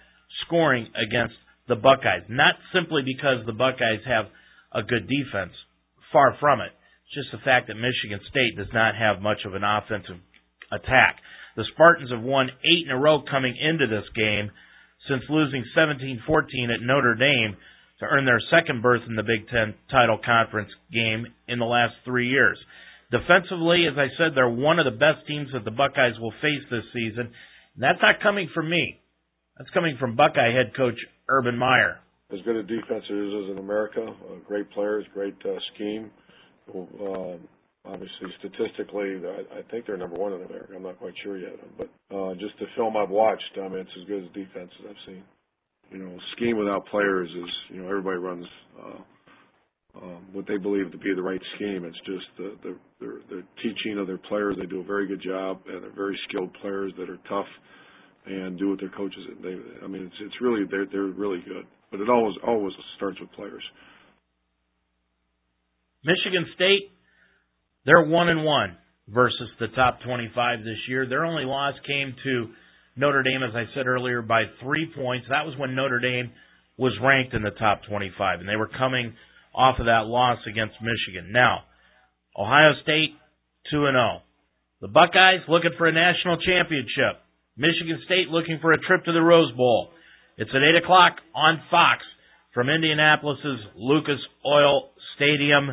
[0.48, 1.36] scoring against
[1.67, 2.24] the Buckeyes.
[2.32, 4.32] Not simply because the Buckeyes have
[4.72, 5.52] a good defense,
[6.15, 6.72] Far from it.
[7.06, 10.24] It's just the fact that Michigan State does not have much of an offensive
[10.72, 11.19] attack.
[11.60, 14.50] The Spartans have won eight in a row coming into this game
[15.06, 16.17] since losing 17-14
[16.74, 17.58] at Notre Dame
[18.00, 21.94] to earn their second berth in the Big Ten title conference game in the last
[22.06, 22.58] three years.
[23.12, 26.64] Defensively, as I said, they're one of the best teams that the Buckeyes will face
[26.70, 27.32] this season.
[27.76, 29.00] And that's not coming from me.
[29.58, 32.00] That's coming from Buckeye head coach Urban Meyer
[32.32, 34.06] as good a defense as is in America.
[34.06, 36.12] Uh, great players, great uh, scheme.
[36.70, 37.38] Uh,
[37.86, 40.74] obviously, statistically, I, I think they're number one in America.
[40.76, 43.90] I'm not quite sure yet, but uh, just the film I've watched, I mean, it's
[44.00, 45.24] as good as defense as I've seen.
[45.91, 48.45] You know, scheme without players is, you know, everybody runs
[48.80, 51.84] uh, um, what they believe to be the right scheme.
[51.84, 54.56] It's just the, the, the, the teaching of their players.
[54.60, 57.47] They do a very good job, and they're very skilled players that are tough
[58.25, 59.19] and do what their coaches.
[59.41, 63.19] They, I mean, it's it's really they're they're really good, but it always always starts
[63.19, 63.63] with players.
[66.04, 66.91] Michigan State,
[67.86, 71.08] they're one and one versus the top 25 this year.
[71.08, 72.47] Their only loss came to
[73.00, 75.28] Notre Dame, as I said earlier, by three points.
[75.30, 76.32] That was when Notre Dame
[76.78, 79.16] was ranked in the top 25, and they were coming
[79.56, 81.32] off of that loss against Michigan.
[81.32, 81.64] Now,
[82.38, 83.16] Ohio State
[83.72, 84.20] 2 and 0.
[84.82, 87.24] The Buckeyes looking for a national championship.
[87.56, 89.92] Michigan State looking for a trip to the Rose Bowl.
[90.38, 92.04] It's at 8 o'clock on Fox
[92.54, 95.72] from Indianapolis's Lucas Oil Stadium.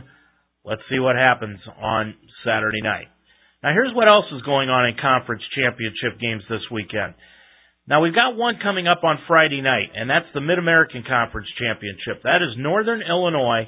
[0.64, 3.06] Let's see what happens on Saturday night.
[3.66, 7.18] Now, here's what else is going on in conference championship games this weekend.
[7.90, 11.50] Now, we've got one coming up on Friday night, and that's the Mid American Conference
[11.58, 12.22] Championship.
[12.22, 13.66] That is Northern Illinois.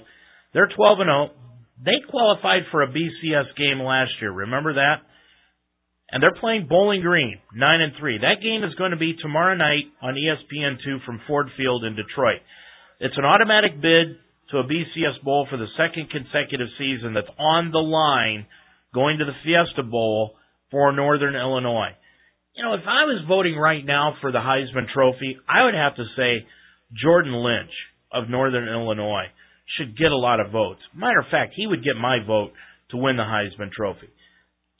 [0.54, 1.30] They're 12 and 0.
[1.82, 4.30] They qualified for a BCS game last year.
[4.30, 5.02] Remember that?
[6.10, 8.16] and they're playing Bowling Green, nine and three.
[8.16, 11.96] That game is going to be tomorrow night on ESPN two from Ford Field in
[11.96, 12.40] Detroit.
[12.98, 14.16] It's an automatic bid
[14.52, 18.46] to a BCS Bowl for the second consecutive season that's on the line
[18.94, 20.34] going to the Fiesta Bowl
[20.70, 21.96] for Northern Illinois.
[22.54, 25.96] You know, if I was voting right now for the Heisman Trophy, I would have
[25.96, 26.46] to say
[27.02, 27.70] Jordan Lynch
[28.12, 29.26] of Northern Illinois
[29.76, 30.80] should get a lot of votes.
[30.94, 32.52] Matter of fact, he would get my vote
[32.90, 34.08] to win the Heisman Trophy.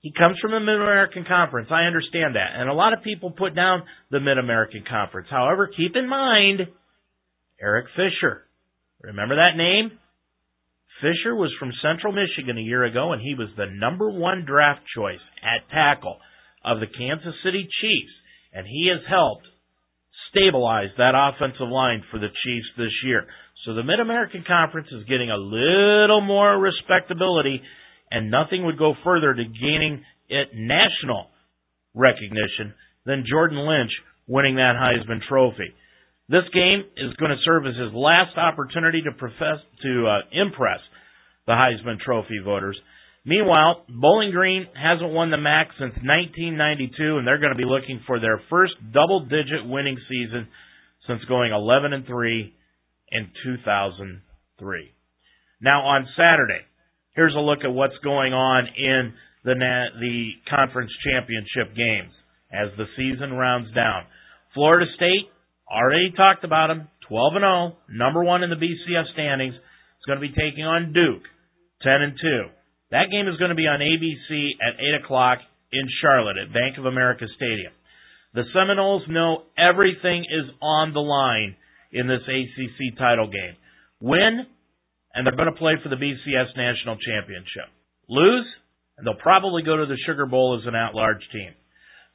[0.01, 1.69] He comes from the Mid American Conference.
[1.71, 2.55] I understand that.
[2.55, 5.29] And a lot of people put down the Mid American Conference.
[5.31, 6.61] However, keep in mind
[7.61, 8.45] Eric Fisher.
[9.03, 9.99] Remember that name?
[11.01, 14.81] Fisher was from Central Michigan a year ago, and he was the number one draft
[14.95, 16.19] choice at tackle
[16.65, 18.15] of the Kansas City Chiefs.
[18.53, 19.47] And he has helped
[20.31, 23.27] stabilize that offensive line for the Chiefs this year.
[23.65, 27.63] So the Mid American Conference is getting a little more respectability
[28.11, 31.29] and nothing would go further to gaining it national
[31.95, 33.93] recognition than Jordan Lynch
[34.27, 35.75] winning that Heisman Trophy.
[36.29, 40.81] This game is going to serve as his last opportunity to profess to uh, impress
[41.47, 42.79] the Heisman Trophy voters.
[43.25, 48.01] Meanwhile, Bowling Green hasn't won the MAC since 1992, and they're going to be looking
[48.07, 50.49] for their first double-digit winning season
[51.07, 52.55] since going 11 and 3
[53.13, 54.93] in 2003.
[55.61, 56.61] Now on Saturday,
[57.17, 59.15] here's a look at what's going on in
[59.45, 62.13] the the conference championship games
[62.53, 64.05] as the season rounds down.
[64.55, 65.29] Florida State
[65.71, 69.55] already talked about them, 12 and 0, number one in the BCS standings.
[69.55, 71.27] Is going to be taking on Duke,
[71.83, 72.43] 10 and 2.
[72.91, 75.39] That game is going to be on ABC at 8 o'clock
[75.73, 77.73] in Charlotte at Bank of America Stadium.
[78.35, 81.57] The Seminoles know everything is on the line
[81.93, 83.57] in this ACC title game.
[84.01, 84.47] Win,
[85.15, 87.69] and they're going to play for the BCS National Championship.
[88.09, 88.47] Lose,
[88.97, 91.53] and they'll probably go to the Sugar Bowl as an at-large team.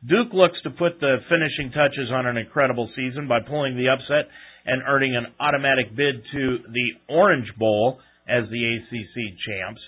[0.08, 4.30] Duke looks to put the finishing touches on an incredible season by pulling the upset
[4.66, 9.16] and earning an automatic bid to the Orange Bowl as the ACC
[9.48, 9.82] champs.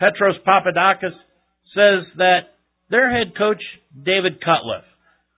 [0.00, 1.14] Petros Papadakis
[1.74, 2.58] says that
[2.90, 3.62] their head coach,
[3.94, 4.88] David Cutcliffe,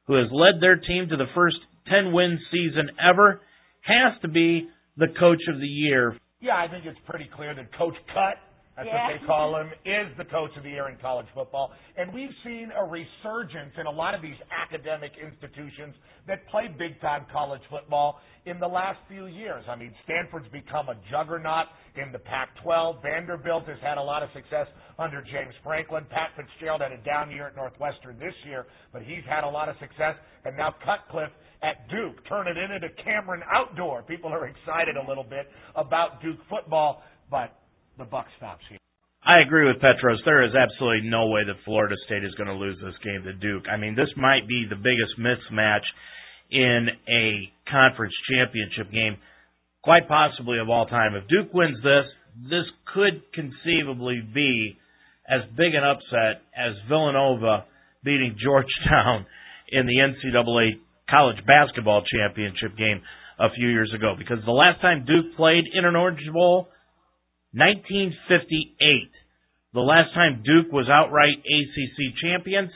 [0.07, 1.57] who has led their team to the first
[1.89, 3.41] 10 win season ever,
[3.83, 6.17] has to be the coach of the year.
[6.41, 8.37] Yeah, I think it's pretty clear that Coach Cut
[8.77, 9.07] that's yeah.
[9.07, 11.71] what they call him, is the coach of the year in college football.
[11.97, 15.95] And we've seen a resurgence in a lot of these academic institutions
[16.27, 19.65] that play big time college football in the last few years.
[19.69, 22.97] I mean, Stanford's become a juggernaut in the Pac 12.
[23.01, 24.67] Vanderbilt has had a lot of success
[24.99, 26.05] under James Franklin.
[26.11, 29.69] Pat Fitzgerald had a down year at Northwestern this year, but he's had a lot
[29.69, 30.19] of success.
[30.45, 31.33] And now Cutcliffe
[31.63, 34.03] at Duke, turn it into Cameron Outdoor.
[34.03, 37.55] People are excited a little bit about Duke football, but
[37.99, 38.79] the buck stops here.
[39.25, 40.21] I agree with Petros.
[40.25, 43.33] There is absolutely no way that Florida State is going to lose this game to
[43.33, 43.65] Duke.
[43.73, 45.87] I mean, this might be the biggest mismatch
[46.51, 49.17] in a conference championship game,
[49.83, 51.15] quite possibly of all time.
[51.15, 52.05] If Duke wins this,
[52.51, 54.77] this could conceivably be
[55.27, 57.65] as big an upset as Villanova
[58.05, 59.25] beating Georgetown
[59.73, 63.01] in the NCAA college basketball championship game
[63.41, 64.15] a few years ago.
[64.19, 66.69] Because the last time Duke played in an Orange Bowl
[67.55, 69.11] 1958.
[69.75, 72.71] The last time Duke was outright ACC champions,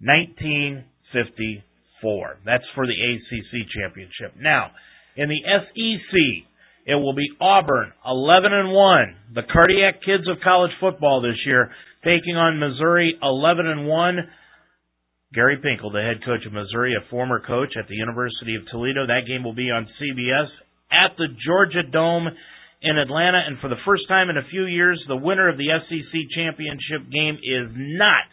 [0.00, 2.38] 1954.
[2.44, 4.34] That's for the ACC championship.
[4.40, 4.70] Now,
[5.16, 6.44] in the SEC,
[6.86, 11.70] it will be Auburn, 11 and 1, the cardiac kids of college football this year,
[12.02, 14.28] taking on Missouri, 11 and 1.
[15.34, 19.06] Gary Pinkel, the head coach of Missouri, a former coach at the University of Toledo.
[19.06, 20.48] That game will be on CBS
[20.90, 22.28] at the Georgia Dome
[22.80, 25.66] in Atlanta, and for the first time in a few years, the winner of the
[25.66, 28.26] SEC championship game is not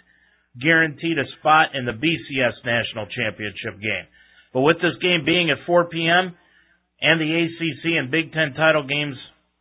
[0.61, 4.05] guaranteed a spot in the BCS national championship game.
[4.53, 6.37] But with this game being at 4 p.m.
[7.01, 9.17] and the ACC and Big Ten title games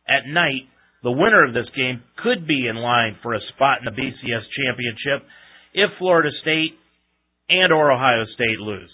[0.07, 0.69] at night,
[1.03, 4.45] the winner of this game could be in line for a spot in the BCS
[4.57, 5.27] championship
[5.73, 6.77] if Florida State
[7.49, 8.89] and or Ohio State lose.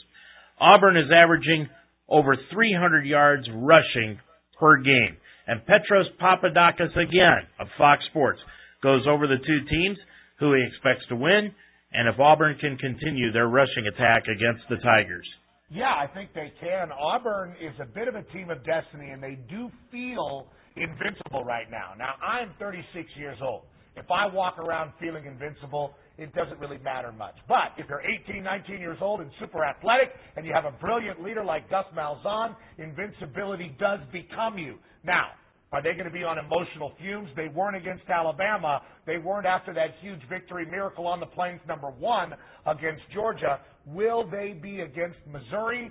[0.59, 1.69] Auburn is averaging
[2.09, 4.19] over 300 yards rushing
[4.59, 5.17] per game.
[5.47, 8.39] And Petros Papadakis again of Fox Sports
[8.83, 9.97] goes over the two teams,
[10.39, 11.51] who he expects to win,
[11.93, 15.27] and if Auburn can continue their rushing attack against the Tigers.
[15.69, 16.91] Yeah, I think they can.
[16.91, 21.69] Auburn is a bit of a team of destiny, and they do feel invincible right
[21.71, 21.93] now.
[21.97, 23.63] Now, I'm 36 years old.
[23.95, 27.35] If I walk around feeling invincible, it doesn't really matter much.
[27.47, 31.21] But if you're 18, 19 years old and super athletic, and you have a brilliant
[31.21, 34.75] leader like Gus Malzahn, invincibility does become you.
[35.03, 35.27] Now,
[35.71, 37.29] are they going to be on emotional fumes?
[37.35, 38.81] They weren't against Alabama.
[39.05, 42.33] They weren't after that huge victory miracle on the plains number one
[42.65, 43.59] against Georgia.
[43.85, 45.89] Will they be against Missouri?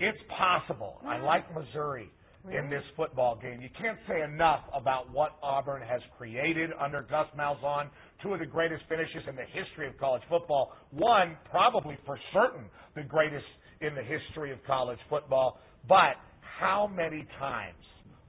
[0.00, 0.98] It's possible.
[1.06, 2.10] I like Missouri
[2.50, 3.60] in this football game.
[3.62, 7.88] You can't say enough about what Auburn has created under Gus Malzahn.
[8.20, 10.72] Two of the greatest finishes in the history of college football.
[10.90, 12.64] One, probably for certain,
[12.96, 13.46] the greatest
[13.80, 15.60] in the history of college football.
[15.88, 17.76] But how many times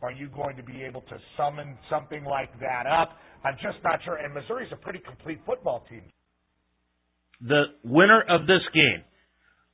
[0.04, 3.18] are you going to be able to summon something like that up?
[3.46, 4.18] I'm just not sure.
[4.18, 6.04] And Missouri's a pretty complete football team.
[7.42, 9.04] The winner of this game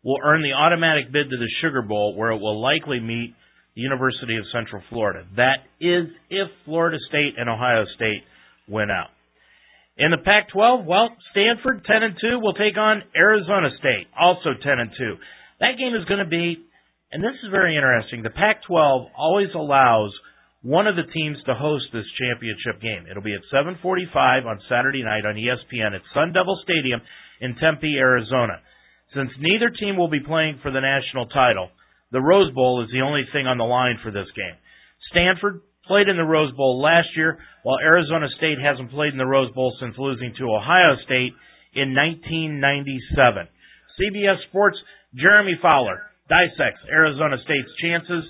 [0.03, 3.33] will earn the automatic bid to the Sugar Bowl, where it will likely meet
[3.75, 5.25] the University of Central Florida.
[5.35, 8.23] That is if Florida State and Ohio State
[8.67, 9.09] win out.
[9.97, 14.79] In the Pac-12, well, Stanford 10 and 2 will take on Arizona State, also 10
[14.79, 15.15] and 2.
[15.59, 16.63] That game is going to be
[17.11, 18.21] and this is very interesting.
[18.21, 20.13] The Pac 12 always allows
[20.61, 23.07] one of the teams to host this championship game.
[23.09, 27.01] It'll be at 7:45 on Saturday night on ESPN at Sun Devil Stadium
[27.41, 28.59] in Tempe, Arizona.
[29.13, 31.71] Since neither team will be playing for the national title,
[32.11, 34.55] the Rose Bowl is the only thing on the line for this game.
[35.09, 39.25] Stanford played in the Rose Bowl last year, while Arizona State hasn't played in the
[39.25, 41.33] Rose Bowl since losing to Ohio State
[41.73, 43.47] in 1997.
[43.97, 44.77] CBS Sports
[45.15, 48.23] Jeremy Fowler dissects Arizona State's chances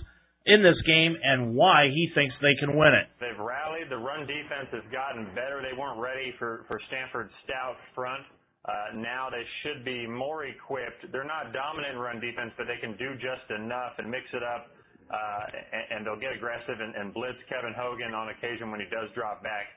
[0.48, 3.06] in this game and why he thinks they can win it.
[3.22, 3.92] They've rallied.
[3.92, 5.62] The run defense has gotten better.
[5.62, 8.26] They weren't ready for, for Stanford's stout front.
[8.66, 11.08] Uh, now they should be more equipped.
[11.12, 14.44] They're not dominant in run defense, but they can do just enough and mix it
[14.44, 14.68] up,
[15.08, 18.90] uh, and, and they'll get aggressive and, and blitz Kevin Hogan on occasion when he
[18.92, 19.70] does drop back.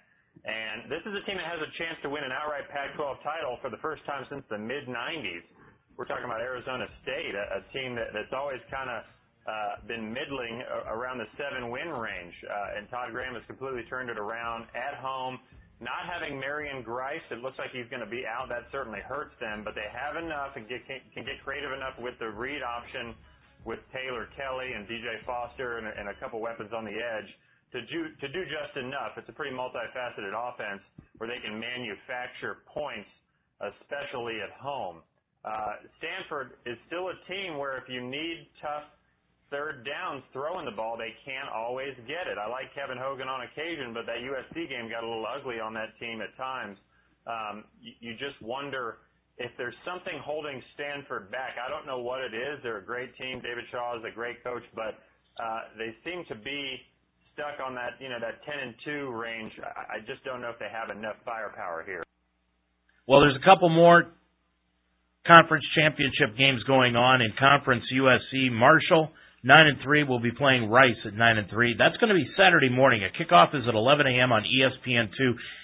[0.42, 3.62] And this is a team that has a chance to win an outright Pac-12 title
[3.62, 5.46] for the first time since the mid 90s.
[5.96, 9.00] We're talking about Arizona State, a, a team that, that's always kind of
[9.42, 12.34] uh, been middling around the seven win range.
[12.46, 15.38] Uh, and Todd Graham has completely turned it around at home.
[15.82, 18.46] Not having Marion Grice, it looks like he's going to be out.
[18.46, 21.98] That certainly hurts them, but they have enough and get, can, can get creative enough
[21.98, 23.18] with the read option
[23.66, 27.30] with Taylor Kelly and DJ Foster and, and a couple weapons on the edge
[27.74, 29.18] to do, to do just enough.
[29.18, 30.86] It's a pretty multifaceted offense
[31.18, 33.10] where they can manufacture points,
[33.58, 35.02] especially at home.
[35.44, 38.86] Uh, Stanford is still a team where if you need tough
[39.50, 42.38] third downs throwing the ball, they can't always get it.
[42.40, 45.74] I like Kevin Hogan on occasion, but that USC game got a little ugly on
[45.74, 46.78] that team at times.
[47.26, 49.04] Um, you, you just wonder
[49.36, 51.58] if there's something holding Stanford back.
[51.58, 52.62] I don't know what it is.
[52.62, 53.42] They're a great team.
[53.44, 55.02] David Shaw is a great coach, but
[55.42, 56.78] uh, they seem to be
[57.34, 59.52] stuck on that, you know, that 10 and 2 range.
[59.60, 62.04] I, I just don't know if they have enough firepower here.
[63.06, 64.12] Well, there's a couple more
[65.26, 68.50] conference championship games going on in Conference USC.
[68.50, 69.10] Marshall
[69.44, 71.74] Nine and three will be playing Rice at nine and three.
[71.76, 73.02] That's going to be Saturday morning.
[73.02, 74.30] A kickoff is at 11 a.m.
[74.30, 75.18] on ESPN2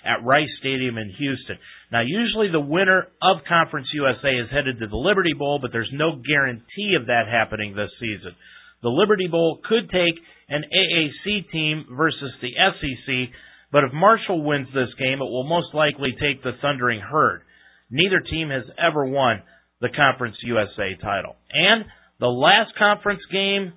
[0.04, 1.59] at Rice Stadium in Houston.
[1.92, 5.90] Now, usually the winner of Conference USA is headed to the Liberty Bowl, but there's
[5.92, 8.34] no guarantee of that happening this season.
[8.82, 13.30] The Liberty Bowl could take an AAC team versus the SEC,
[13.70, 17.42] but if Marshall wins this game, it will most likely take the Thundering Herd.
[17.91, 19.43] Neither team has ever won
[19.80, 21.36] the Conference USA title.
[21.53, 21.84] And
[22.20, 23.72] the last conference game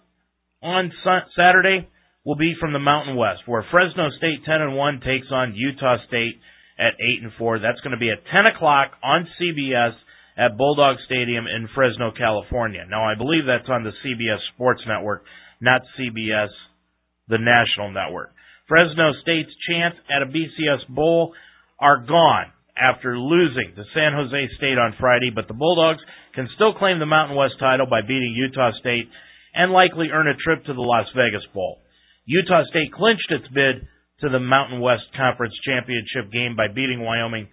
[0.63, 0.91] on
[1.35, 1.87] Saturday
[2.25, 5.97] will be from the Mountain West, where Fresno State 10 and 1 takes on Utah
[6.07, 6.39] State
[6.77, 7.59] at 8 and 4.
[7.59, 9.93] That's going to be at 10 o'clock on CBS
[10.37, 12.85] at Bulldog Stadium in Fresno, California.
[12.89, 15.23] Now, I believe that's on the CBS Sports Network,
[15.59, 16.49] not CBS,
[17.27, 18.33] the national network.
[18.67, 21.33] Fresno State's chance at a BCS Bowl
[21.79, 26.01] are gone after losing to San Jose State on Friday, but the Bulldogs
[26.35, 29.09] can still claim the Mountain West title by beating Utah State
[29.53, 31.79] and likely earn a trip to the Las Vegas Bowl.
[32.25, 33.87] Utah State clinched its bid
[34.21, 37.49] to the Mountain West Conference Championship game by beating Wyoming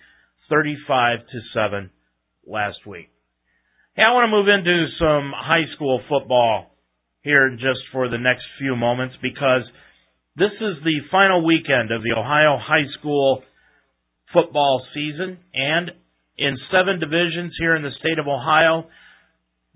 [0.51, 1.91] 35 to 7
[2.47, 3.09] last week.
[3.97, 6.71] Hey, I want to move into some high school football
[7.23, 9.63] here just for the next few moments because
[10.37, 13.43] this is the final weekend of the Ohio High School
[14.33, 15.91] football season and
[16.39, 18.87] in seven divisions here in the state of Ohio.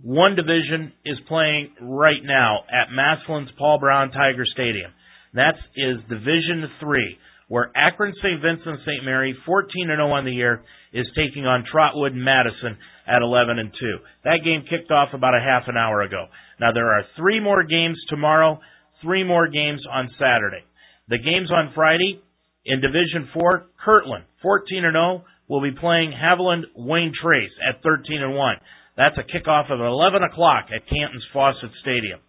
[0.00, 4.90] One division is playing right now at Massillon's Paul Brown Tiger Stadium.
[5.34, 8.42] That is Division 3, where Akron St.
[8.42, 9.04] Vincent St.
[9.04, 12.76] Mary, 14 and 0 on the year, is taking on Trotwood Madison
[13.06, 13.98] at 11 and 2.
[14.24, 16.26] That game kicked off about a half an hour ago.
[16.60, 18.60] Now there are three more games tomorrow,
[19.02, 20.64] three more games on Saturday.
[21.08, 22.20] The games on Friday
[22.64, 28.22] in Division 4, Kirtland, 14 and 0, will be playing Haviland Wayne Trace at 13
[28.22, 28.56] and 1.
[28.96, 32.20] That's a kickoff of 11 o'clock at Canton's Fawcett Stadium.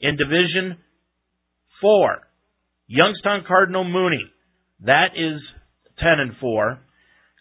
[0.00, 0.78] In Division
[1.80, 2.18] 4,
[2.86, 4.24] Youngstown Cardinal Mooney.
[4.84, 5.40] That is
[6.00, 6.78] 10 and 4.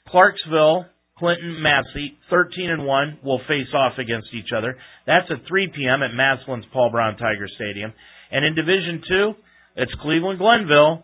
[0.09, 0.85] Clarksville,
[1.17, 4.77] Clinton, Massie, 13 and 1 will face off against each other.
[5.05, 6.03] That's at 3 p.m.
[6.03, 7.93] at Massillon's Paul Brown Tiger Stadium.
[8.31, 9.33] And in Division 2,
[9.77, 11.03] it's Cleveland Glenville,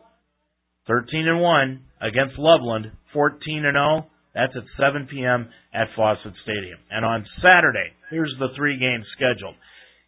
[0.88, 4.07] 13 and 1 against Loveland, 14 and 0.
[4.36, 5.47] That's at 7 p.m.
[5.73, 6.79] at Fawcett Stadium.
[6.89, 9.55] And on Saturday, here's the three games scheduled.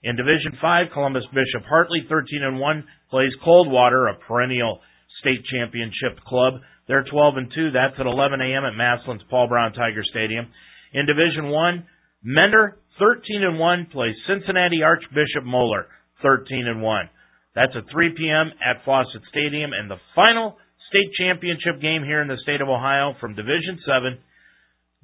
[0.03, 4.81] In Division 5, Columbus Bishop Hartley, 13 and 1, plays Coldwater, a perennial
[5.21, 6.61] state championship club.
[6.87, 7.71] They're 12 and 2.
[7.71, 8.65] That's at 11 a.m.
[8.65, 10.47] at Massillon's Paul Brown Tiger Stadium.
[10.93, 11.85] In Division 1,
[12.23, 15.87] Mentor, 13 and 1, plays Cincinnati Archbishop Moeller,
[16.21, 17.09] 13 and 1.
[17.55, 18.51] That's at 3 p.m.
[18.61, 19.71] at Fawcett Stadium.
[19.73, 20.57] And the final
[20.89, 24.17] state championship game here in the state of Ohio from Division 7.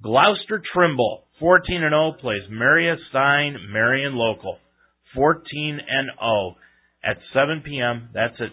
[0.04, 4.58] Glouster Trimble, 14 and 0, plays Maria Stein Marion Local,
[5.16, 6.56] 14 and 0
[7.04, 8.10] at 7 p.m.
[8.14, 8.50] That's at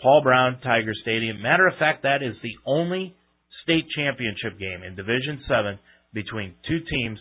[0.00, 1.42] Paul Brown Tiger Stadium.
[1.42, 3.14] Matter of fact, that is the only
[3.62, 5.78] state championship game in Division 7
[6.12, 7.18] between two teams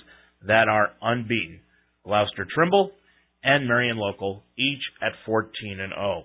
[0.48, 1.60] that are unbeaten.
[2.06, 2.92] Glouster Trimble
[3.44, 6.24] and Marion Local, each at 14 and 0.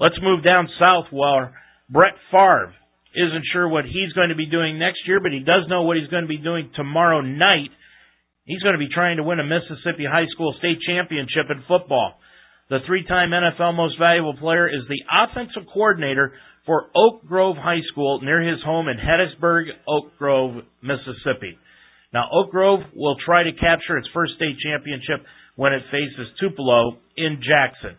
[0.00, 1.54] Let's move down south where
[1.90, 2.74] Brett Favre
[3.14, 5.96] isn't sure what he's going to be doing next year, but he does know what
[5.96, 7.70] he's going to be doing tomorrow night.
[8.44, 12.14] He's going to be trying to win a Mississippi High School state championship in football.
[12.70, 16.34] The three-time NFL Most Valuable Player is the offensive coordinator
[16.66, 21.56] for Oak Grove High School near his home in Hattiesburg, Oak Grove, Mississippi.
[22.12, 25.24] Now, Oak Grove will try to capture its first state championship
[25.56, 27.96] when it faces Tupelo in Jackson.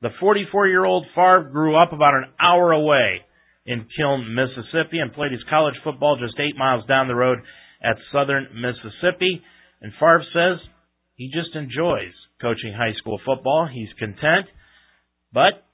[0.00, 3.22] The 44 year old Favre grew up about an hour away
[3.66, 7.38] in Kiln, Mississippi, and played his college football just eight miles down the road
[7.82, 9.42] at Southern Mississippi.
[9.82, 10.58] And Favre says
[11.14, 13.68] he just enjoys coaching high school football.
[13.72, 14.46] He's content,
[15.32, 15.66] but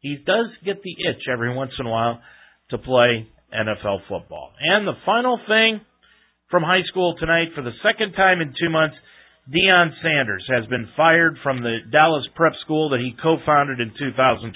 [0.00, 2.20] he does get the itch every once in a while
[2.70, 4.52] to play NFL football.
[4.58, 5.80] And the final thing
[6.50, 8.96] from high school tonight, for the second time in two months,
[9.50, 14.54] Deion Sanders has been fired from the Dallas Prep School that he co-founded in 2012.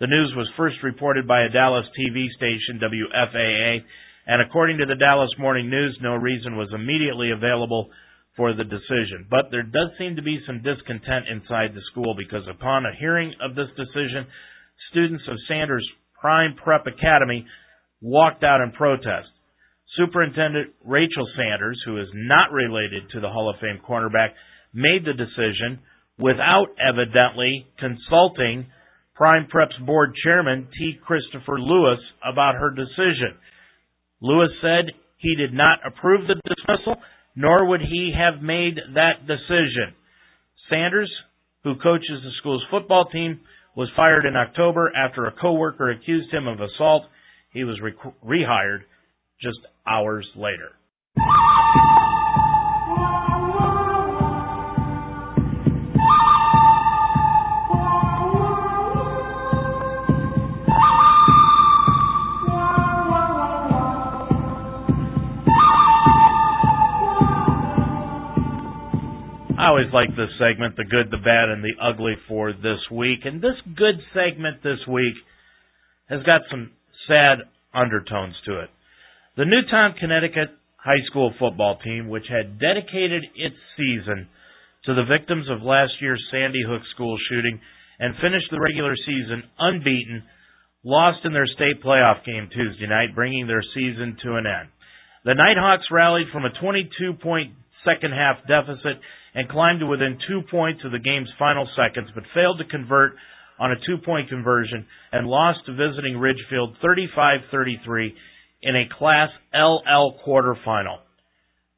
[0.00, 3.84] The news was first reported by a Dallas TV station, WFAA,
[4.26, 7.90] and according to the Dallas Morning News, no reason was immediately available
[8.38, 9.28] for the decision.
[9.28, 13.34] But there does seem to be some discontent inside the school because upon a hearing
[13.44, 14.24] of this decision,
[14.92, 15.86] students of Sanders
[16.18, 17.44] Prime Prep Academy
[18.00, 19.28] walked out in protest.
[19.96, 24.30] Superintendent Rachel Sanders, who is not related to the Hall of Fame cornerback,
[24.72, 25.80] made the decision
[26.18, 28.66] without evidently consulting
[29.14, 30.94] Prime Prep's board chairman T.
[31.04, 33.38] Christopher Lewis about her decision.
[34.20, 36.96] Lewis said he did not approve the dismissal,
[37.36, 39.94] nor would he have made that decision.
[40.68, 41.10] Sanders,
[41.62, 43.40] who coaches the school's football team,
[43.76, 47.04] was fired in October after a coworker accused him of assault.
[47.52, 48.82] He was re- rehired
[49.40, 50.72] just hours later.
[69.64, 73.20] I always like this segment, the good, the bad, and the ugly for this week.
[73.24, 75.14] And this good segment this week
[76.10, 76.72] has got some
[77.08, 77.38] sad
[77.72, 78.68] undertones to it.
[79.36, 84.28] The Newtown, Connecticut high school football team, which had dedicated its season
[84.86, 87.58] to the victims of last year's Sandy Hook school shooting
[87.98, 90.22] and finished the regular season unbeaten,
[90.84, 94.68] lost in their state playoff game Tuesday night, bringing their season to an end.
[95.24, 99.02] The Nighthawks rallied from a 22 point second half deficit
[99.34, 103.18] and climbed to within two points of the game's final seconds, but failed to convert
[103.58, 108.14] on a two point conversion and lost to visiting Ridgefield 35 33
[108.64, 110.98] in a Class LL quarterfinal.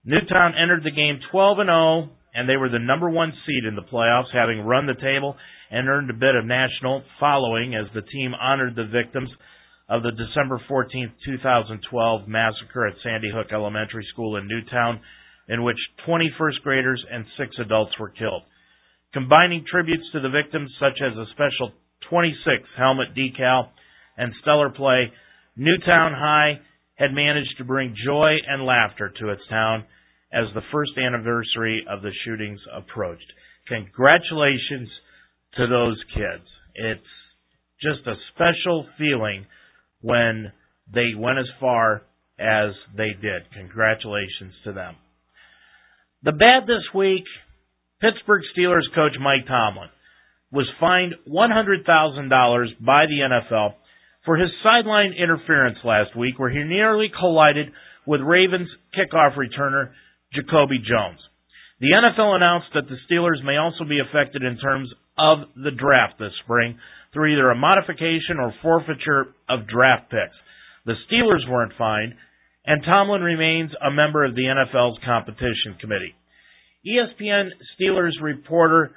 [0.05, 3.75] Newtown entered the game 12 and 0, and they were the number one seed in
[3.75, 5.37] the playoffs, having run the table
[5.71, 9.29] and earned a bit of national following as the team honored the victims
[9.89, 15.01] of the December 14, 2012 massacre at Sandy Hook Elementary School in Newtown,
[15.49, 18.43] in which 20 first graders and six adults were killed.
[19.13, 21.73] Combining tributes to the victims, such as a special
[22.11, 23.71] 26 helmet decal
[24.17, 25.11] and stellar play,
[25.57, 26.61] Newtown High
[26.97, 29.85] had managed to bring joy and laughter to its town
[30.33, 33.33] as the first anniversary of the shootings approached.
[33.69, 34.89] Congratulations
[35.57, 36.45] to those kids.
[36.75, 37.01] It's
[37.81, 39.47] just a special feeling
[40.01, 40.53] when
[40.93, 42.03] they went as far
[42.39, 43.43] as they did.
[43.55, 44.97] Congratulations to them.
[46.23, 47.25] The bad this week,
[48.01, 49.89] Pittsburgh Steelers coach Mike Tomlin
[50.53, 53.75] was fined $100,000 by the NFL
[54.27, 57.69] for his sideline interference last week where he nearly collided
[58.07, 59.93] with Ravens kickoff returner
[60.35, 61.21] Jacoby Jones.
[61.81, 66.19] The NFL announced that the Steelers may also be affected in terms of the draft
[66.19, 66.79] this spring
[67.13, 70.37] through either a modification or forfeiture of draft picks.
[70.85, 72.15] The Steelers weren't fined,
[72.67, 76.15] and Tomlin remains a member of the NFL's competition committee.
[76.87, 77.49] ESPN
[77.79, 78.93] Steelers reporter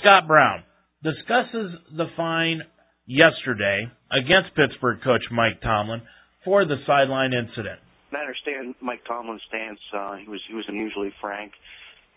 [0.00, 0.62] Scott Brown
[1.02, 2.62] discusses the fine
[3.06, 6.02] yesterday against Pittsburgh coach Mike Tomlin
[6.44, 7.80] for the sideline incident.
[8.12, 9.80] I understand Mike Tomlin's stance.
[9.92, 11.52] Uh, he was he was unusually frank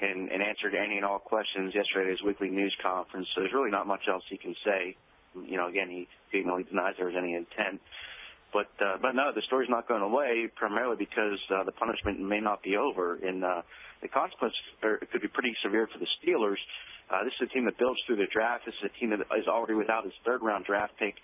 [0.01, 3.27] and, and answered any and all questions yesterday at his weekly news conference.
[3.33, 4.95] So there's really not much else he can say.
[5.35, 7.79] You know, again, he vehemently denies there was any intent.
[8.51, 12.39] But uh, but no, the story's not going away primarily because uh, the punishment may
[12.39, 13.61] not be over, and uh,
[14.01, 16.59] the consequences are, could be pretty severe for the Steelers.
[17.23, 18.65] This is a team that builds through the draft.
[18.65, 21.15] This is a team that is already without its third round draft pick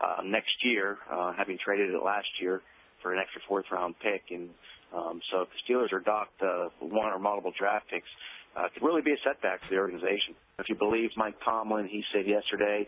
[0.00, 2.62] uh, next year, uh, having traded it last year
[3.02, 4.22] for an extra fourth round pick.
[4.30, 4.50] And
[4.94, 8.08] um, so if the Steelers are docked uh, one or multiple draft picks,
[8.56, 10.34] uh, it could really be a setback for the organization.
[10.58, 12.86] If you believe Mike Tomlin, he said yesterday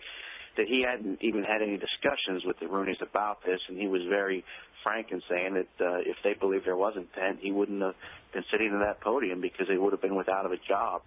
[0.57, 4.03] that he hadn't even had any discussions with the Rooneys about this, and he was
[4.09, 4.45] very
[4.83, 7.95] frank in saying that uh, if they believed there was intent, he wouldn't have
[8.35, 11.03] been sitting in that podium because they would have been without of a job.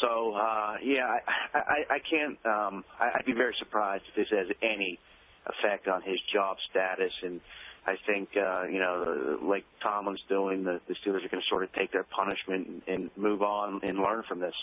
[0.00, 1.18] So uh, yeah,
[1.54, 2.38] I, can't.
[2.44, 4.98] Um, I'd be very surprised if this has any
[5.46, 7.12] effect on his job status.
[7.22, 7.40] And
[7.86, 11.72] I think uh, you know, like Tomlin's doing, the, Steelers are going to sort of
[11.72, 14.54] take their punishment and, and move on and learn from this.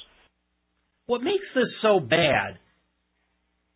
[1.05, 2.59] What makes this so bad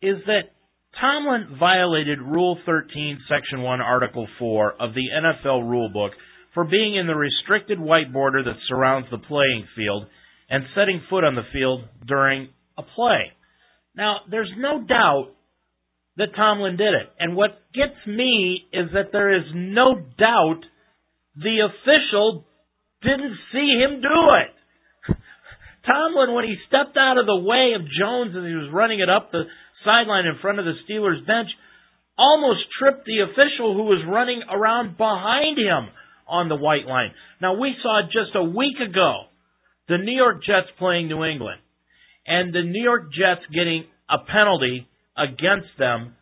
[0.00, 0.52] is that
[1.00, 6.10] Tomlin violated Rule 13, Section 1, Article 4 of the NFL rulebook
[6.54, 10.06] for being in the restricted white border that surrounds the playing field
[10.50, 13.32] and setting foot on the field during a play.
[13.96, 15.30] Now, there's no doubt
[16.16, 17.10] that Tomlin did it.
[17.18, 20.60] And what gets me is that there is no doubt
[21.36, 22.44] the official
[23.02, 25.14] didn't see him do it.
[25.86, 29.10] Tomlin, when he stepped out of the way of Jones as he was running it
[29.10, 29.44] up the
[29.84, 31.48] sideline in front of the Steelers bench,
[32.16, 35.90] almost tripped the official who was running around behind him
[36.26, 37.10] on the white line.
[37.40, 39.33] Now, we saw just a week ago
[39.88, 41.60] the New York Jets playing New England,
[42.26, 46.14] and the New York Jets getting a penalty against them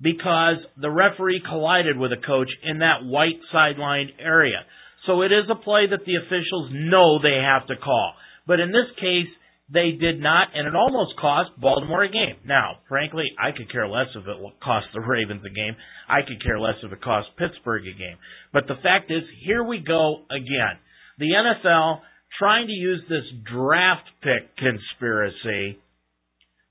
[0.00, 4.66] because the referee collided with a coach in that white sideline area.
[5.06, 8.14] So it is a play that the officials know they have to call.
[8.46, 9.30] But in this case,
[9.72, 12.36] they did not, and it almost cost Baltimore a game.
[12.44, 15.76] Now, frankly, I could care less if it cost the Ravens a game.
[16.08, 18.18] I could care less if it cost Pittsburgh a game.
[18.52, 20.76] But the fact is, here we go again.
[21.18, 22.00] The NFL
[22.38, 25.78] trying to use this draft pick conspiracy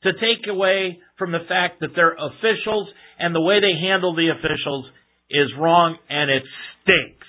[0.04, 2.88] to take away from the fact that their officials
[3.20, 4.86] and the way they handle the officials
[5.30, 6.44] is wrong and it
[6.82, 7.28] stinks.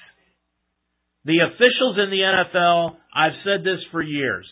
[1.24, 4.46] The officials in the NFL, I've said this for years.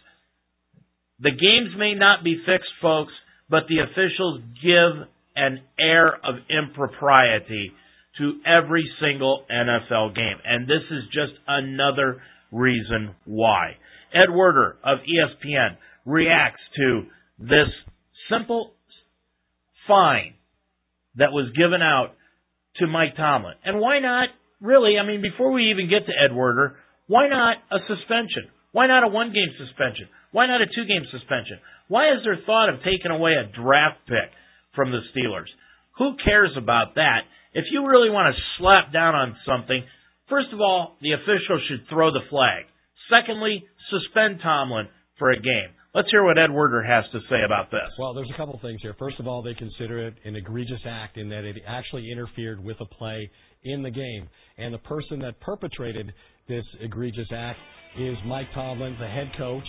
[1.18, 3.12] The games may not be fixed, folks,
[3.48, 7.72] but the officials give an air of impropriety
[8.18, 10.36] to every single NFL game.
[10.44, 12.22] And this is just another
[12.52, 13.76] reason why.
[14.12, 17.02] Ed Werder of ESPN reacts to
[17.38, 17.68] this
[18.30, 18.72] simple
[19.86, 20.34] fine
[21.16, 22.14] that was given out
[22.76, 23.54] to Mike Tomlin.
[23.64, 24.28] And why not,
[24.60, 26.76] really, I mean, before we even get to Ed Werder,
[27.06, 28.50] why not a suspension?
[28.72, 30.06] Why not a one game suspension?
[30.32, 31.58] Why not a two game suspension?
[31.88, 34.30] Why is there thought of taking away a draft pick
[34.76, 35.50] from the Steelers?
[35.98, 37.26] Who cares about that?
[37.52, 39.82] If you really want to slap down on something,
[40.30, 42.64] first of all, the official should throw the flag.
[43.10, 45.74] Secondly, suspend Tomlin for a game.
[45.92, 47.90] Let's hear what Ed Werder has to say about this.
[47.98, 48.94] Well, there's a couple things here.
[48.96, 52.76] First of all, they consider it an egregious act in that it actually interfered with
[52.80, 53.28] a play
[53.64, 54.28] in the game.
[54.56, 56.12] And the person that perpetrated
[56.48, 57.58] this egregious act
[57.98, 59.66] is Mike Tomlin, the head coach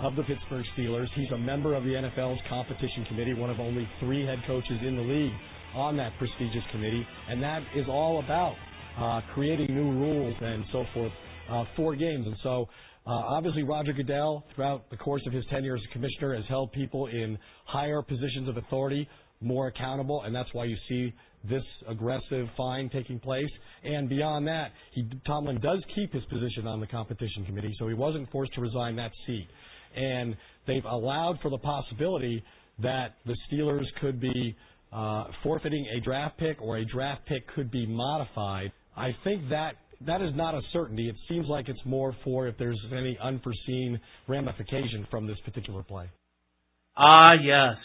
[0.00, 1.06] of the Pittsburgh Steelers.
[1.14, 4.96] He's a member of the NFL's competition committee, one of only three head coaches in
[4.96, 5.32] the league
[5.74, 7.06] on that prestigious committee.
[7.30, 8.56] And that is all about
[9.34, 11.12] creating new rules and so forth
[11.50, 12.26] uh, for games.
[12.26, 12.68] And so
[13.06, 16.72] uh, obviously, Roger Goodell, throughout the course of his tenure as a commissioner, has held
[16.72, 19.08] people in higher positions of authority
[19.40, 21.12] more accountable, and that's why you see
[21.50, 23.50] this aggressive fine taking place.
[23.82, 27.94] And beyond that, he, Tomlin does keep his position on the competition committee, so he
[27.94, 29.48] wasn't forced to resign that seat.
[29.96, 30.36] And
[30.66, 32.44] they've allowed for the possibility
[32.78, 34.56] that the Steelers could be
[34.92, 38.70] uh, forfeiting a draft pick or a draft pick could be modified.
[38.96, 39.76] I think that
[40.06, 41.08] that is not a certainty.
[41.08, 46.10] It seems like it's more for if there's any unforeseen ramification from this particular play.
[46.96, 47.76] Ah, yes.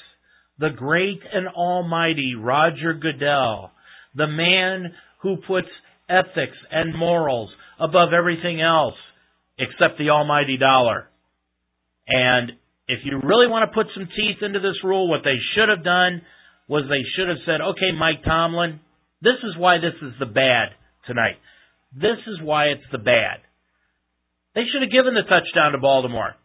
[0.60, 3.72] The great and almighty Roger Goodell,
[4.16, 5.68] the man who puts
[6.10, 8.96] ethics and morals above everything else
[9.60, 11.10] except the almighty dollar.
[12.08, 12.52] And
[12.88, 15.84] if you really want to put some teeth into this rule, what they should have
[15.84, 16.22] done
[16.68, 18.80] was they should have said, okay, Mike Tomlin,
[19.22, 20.70] this is why this is the bad
[21.08, 21.40] tonight.
[21.96, 23.42] This is why it's the bad.
[24.54, 26.36] They should have given the touchdown to Baltimore.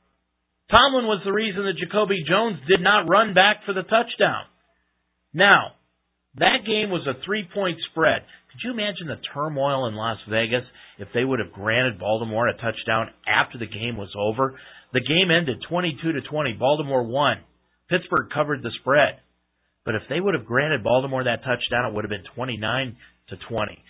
[0.70, 4.46] Tomlin was the reason that Jacoby Jones did not run back for the touchdown.
[5.34, 5.76] Now,
[6.36, 8.22] that game was a three point spread.
[8.52, 10.64] Could you imagine the turmoil in Las Vegas
[10.98, 14.58] if they would have granted Baltimore a touchdown after the game was over?
[14.92, 16.52] The game ended 22 to 20.
[16.54, 17.38] Baltimore won.
[17.88, 19.20] Pittsburgh covered the spread.
[19.84, 22.96] But if they would have granted Baltimore that touchdown, it would have been 29
[23.28, 23.84] to 20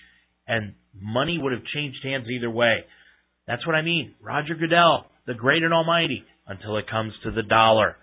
[0.52, 2.84] and money would have changed hands either way.
[3.46, 4.14] That's what I mean.
[4.20, 7.96] Roger Goodell, the great and almighty, until it comes to the dollar.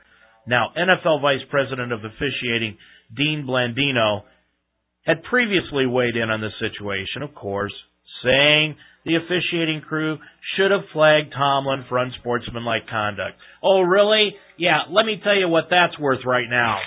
[0.47, 2.77] Now, NFL Vice President of Officiating,
[3.15, 4.23] Dean Blandino,
[5.05, 7.73] had previously weighed in on the situation, of course,
[8.23, 8.75] saying
[9.05, 10.17] the officiating crew
[10.57, 13.37] should have flagged Tomlin for unsportsmanlike conduct.
[13.63, 14.33] Oh, really?
[14.57, 16.79] Yeah, let me tell you what that's worth right now.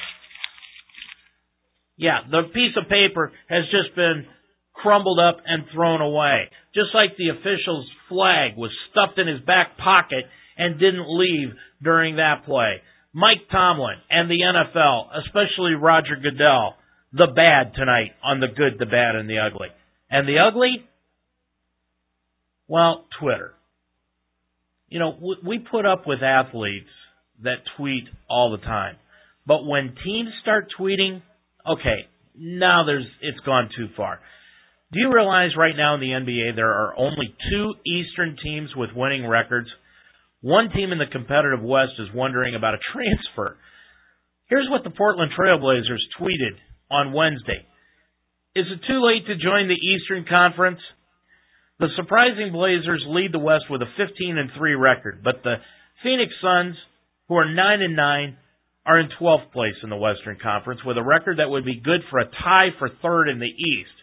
[1.96, 4.26] Yeah, the piece of paper has just been
[4.74, 6.50] crumbled up and thrown away.
[6.74, 10.24] Just like the official's flag was stuffed in his back pocket
[10.56, 12.82] and didn't leave during that play.
[13.12, 16.76] Mike Tomlin and the NFL, especially Roger Goodell,
[17.12, 19.68] the bad tonight on the good, the bad, and the ugly.
[20.10, 20.88] And the ugly?
[22.68, 23.52] Well, Twitter.
[24.88, 26.88] You know, we put up with athletes
[27.42, 28.96] that tweet all the time.
[29.46, 31.22] But when teams start tweeting,
[31.66, 34.20] okay, now there's it's gone too far.
[34.92, 38.90] Do you realize right now in the NBA there are only two Eastern teams with
[38.94, 39.68] winning records?
[40.42, 43.56] One team in the competitive West is wondering about a transfer.
[44.48, 47.64] Here's what the Portland Trailblazers tweeted on Wednesday.
[48.54, 50.80] Is it too late to join the Eastern Conference?
[51.80, 55.56] The surprising Blazers lead the West with a 15 and 3 record, but the
[56.02, 56.76] Phoenix Suns,
[57.28, 58.36] who are 9 and 9,
[58.84, 62.02] are in 12th place in the Western Conference with a record that would be good
[62.10, 64.01] for a tie for third in the East.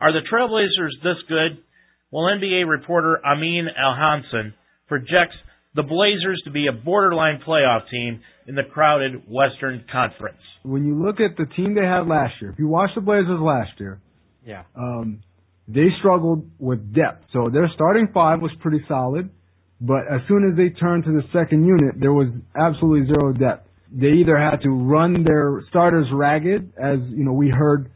[0.00, 1.62] Are the Trailblazers this good?
[2.10, 4.54] Well, NBA reporter Amin Elhassan
[4.88, 5.36] projects
[5.74, 10.40] the Blazers to be a borderline playoff team in the crowded Western Conference.
[10.62, 13.40] When you look at the team they had last year, if you watch the Blazers
[13.40, 14.00] last year,
[14.44, 15.22] yeah, um,
[15.68, 17.26] they struggled with depth.
[17.32, 19.30] So their starting five was pretty solid,
[19.80, 22.28] but as soon as they turned to the second unit, there was
[22.58, 23.68] absolutely zero depth.
[23.92, 27.90] They either had to run their starters ragged, as you know we heard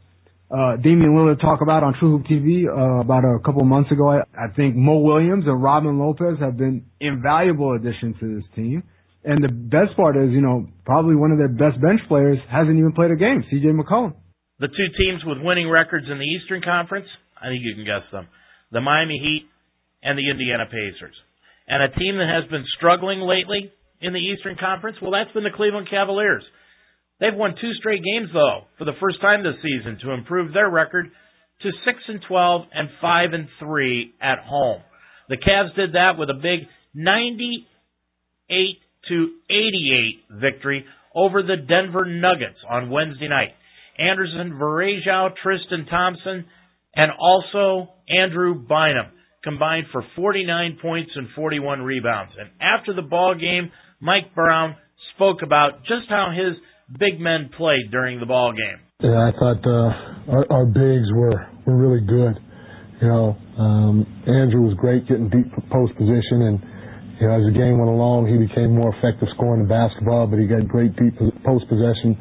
[0.55, 4.07] uh, Damian Lillard talk about on True Hoop TV uh, about a couple months ago.
[4.07, 8.83] I, I think Mo Williams and Robin Lopez have been invaluable additions to this team.
[9.25, 12.77] And the best part is, you know, probably one of their best bench players hasn't
[12.77, 14.13] even played a game, CJ McCollum.
[14.59, 18.07] The two teams with winning records in the Eastern Conference, I think you can guess
[18.13, 18.29] them.
[18.71, 19.49] The Miami Heat
[20.03, 21.15] and the Indiana Pacers.
[21.67, 24.97] And a team that has been struggling lately in the Eastern Conference?
[25.01, 26.45] Well, that's been the Cleveland Cavaliers.
[27.19, 30.69] They've won two straight games though for the first time this season to improve their
[30.69, 31.09] record
[31.61, 34.81] to 6 and 12 and 5 and 3 at home.
[35.29, 38.77] The Cavs did that with a big 98
[39.09, 40.85] to 88 victory
[41.15, 43.53] over the Denver Nuggets on Wednesday night.
[43.97, 46.45] Anderson Varejao, Tristan Thompson,
[46.95, 49.11] and also Andrew Bynum
[49.43, 52.33] combined for 49 points and 41 rebounds.
[52.37, 54.75] And after the ball game, Mike Brown
[55.15, 56.57] spoke about just how his
[56.91, 58.79] big men played during the ball game.
[59.01, 62.39] Yeah, I thought uh, our, our bigs were were really good.
[63.01, 66.55] You know, um, Andrew was great getting deep post position, and
[67.19, 70.27] you know as the game went along, he became more effective scoring the basketball.
[70.27, 72.15] But he got great deep post possession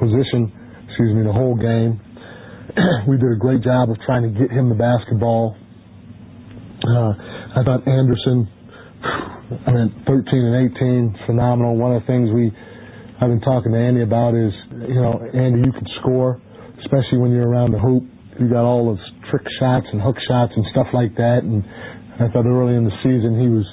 [0.00, 0.48] position.
[0.88, 2.00] Excuse me, the whole game.
[3.08, 5.58] we did a great job of trying to get him the basketball.
[6.84, 7.12] Uh,
[7.56, 8.48] I thought Anderson
[9.66, 11.76] I mean, 13 and 18, phenomenal.
[11.76, 12.50] One of the things we
[13.20, 14.50] I've been talking to Andy about is,
[14.90, 16.42] you know, Andy, you can score,
[16.82, 18.02] especially when you're around the hoop.
[18.42, 21.46] You got all those trick shots and hook shots and stuff like that.
[21.46, 21.62] And
[22.18, 23.66] I thought early in the season he was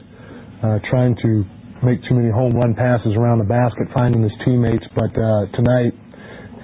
[0.61, 1.41] uh, trying to
[1.81, 4.85] make too many home run passes around the basket, finding his teammates.
[4.93, 5.97] But uh, tonight,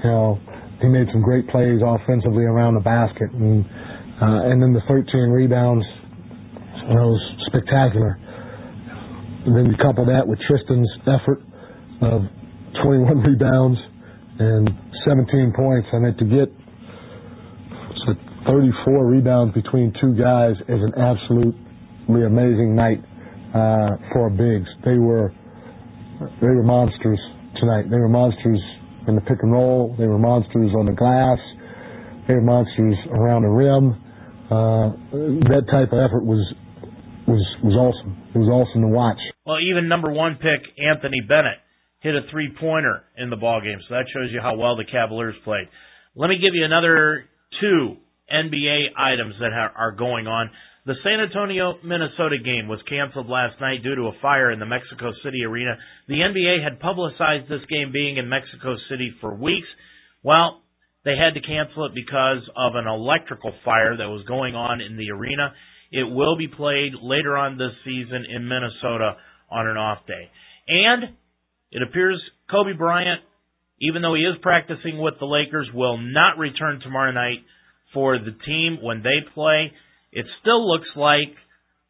[0.05, 0.37] you know,
[0.77, 3.65] he made some great plays offensively around the basket, and
[4.21, 5.85] uh, and then the 13 rebounds,
[6.85, 8.21] you know, was spectacular.
[9.45, 11.41] And then you couple that with Tristan's effort
[12.01, 12.21] of
[12.83, 13.79] 21 rebounds
[14.39, 14.69] and
[15.07, 15.87] 17 points.
[15.93, 16.49] I mean, to get
[18.05, 18.13] so
[18.47, 22.99] 34 rebounds between two guys is an absolutely amazing night
[23.53, 24.67] uh, for bigs.
[24.85, 25.33] They were
[26.41, 27.19] they were monsters
[27.59, 27.89] tonight.
[27.89, 28.61] They were monsters
[29.07, 29.95] in the pick and roll.
[29.97, 31.39] They were monsters on the glass.
[32.27, 34.03] They were monsters around the rim.
[34.47, 34.89] Uh,
[35.51, 36.41] that type of effort was
[37.27, 38.17] was was awesome.
[38.33, 39.19] It was awesome to watch.
[39.45, 41.59] Well, even number one pick Anthony Bennett
[41.99, 44.85] hit a three pointer in the ball game, so that shows you how well the
[44.85, 45.67] Cavaliers played.
[46.15, 47.25] Let me give you another
[47.61, 47.97] two
[48.33, 50.49] NBA items that are going on.
[50.85, 54.65] The San Antonio Minnesota game was canceled last night due to a fire in the
[54.65, 55.75] Mexico City arena.
[56.07, 59.67] The NBA had publicized this game being in Mexico City for weeks.
[60.23, 60.61] Well,
[61.03, 64.97] they had to cancel it because of an electrical fire that was going on in
[64.97, 65.51] the arena.
[65.91, 69.15] It will be played later on this season in Minnesota
[69.51, 70.29] on an off day.
[70.67, 71.15] And
[71.71, 73.21] it appears Kobe Bryant,
[73.81, 77.39] even though he is practicing with the Lakers, will not return tomorrow night
[77.93, 79.71] for the team when they play.
[80.11, 81.35] It still looks like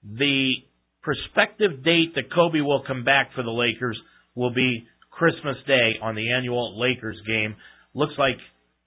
[0.03, 0.53] the
[1.01, 3.97] prospective date that Kobe will come back for the Lakers
[4.35, 7.55] will be Christmas Day on the annual Lakers game.
[7.93, 8.37] Looks like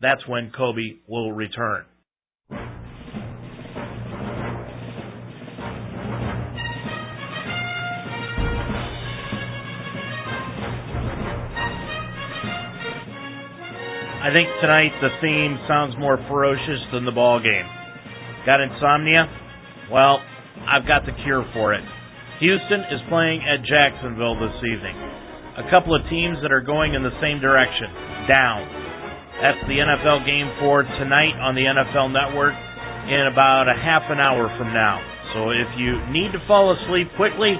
[0.00, 1.84] that's when Kobe will return.
[14.30, 17.66] I think tonight the theme sounds more ferocious than the ball game.
[18.46, 19.26] Got insomnia?
[19.90, 20.22] Well,
[20.70, 21.82] I've got the cure for it.
[22.38, 24.94] Houston is playing at Jacksonville this evening.
[25.58, 27.90] A couple of teams that are going in the same direction,
[28.30, 28.70] down.
[29.42, 32.54] That's the NFL game for tonight on the NFL Network
[33.10, 35.02] in about a half an hour from now.
[35.34, 37.58] So if you need to fall asleep quickly,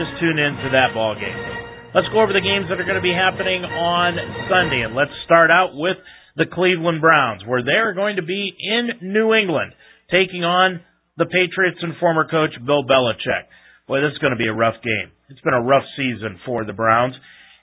[0.00, 1.55] just tune in to that ball game.
[1.96, 4.20] Let's go over the games that are going to be happening on
[4.52, 5.96] Sunday, and let's start out with
[6.36, 9.72] the Cleveland Browns, where they are going to be in New England
[10.12, 10.84] taking on
[11.16, 13.48] the Patriots and former coach Bill Belichick.
[13.88, 15.08] Boy, this is going to be a rough game.
[15.30, 17.14] It's been a rough season for the Browns.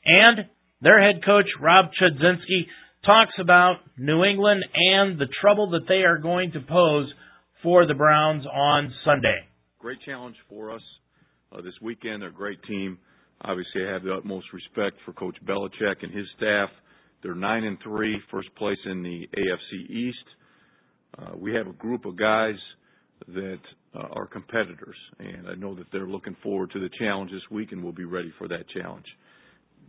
[0.04, 0.50] And
[0.82, 2.66] their head coach, Rob Chudzinski,
[3.06, 7.06] talks about New England and the trouble that they are going to pose
[7.62, 9.46] for the Browns on Sunday.
[9.78, 10.82] Great challenge for us
[11.52, 12.24] uh, this weekend.
[12.24, 12.98] They're a great team.
[13.42, 16.70] Obviously, I have the utmost respect for Coach Belichick and his staff.
[17.22, 20.26] They're nine and three, first place in the AFC East.
[21.18, 22.56] Uh, we have a group of guys
[23.28, 23.60] that
[23.96, 27.72] uh, are competitors, and I know that they're looking forward to the challenge this week,
[27.72, 29.06] and we'll be ready for that challenge.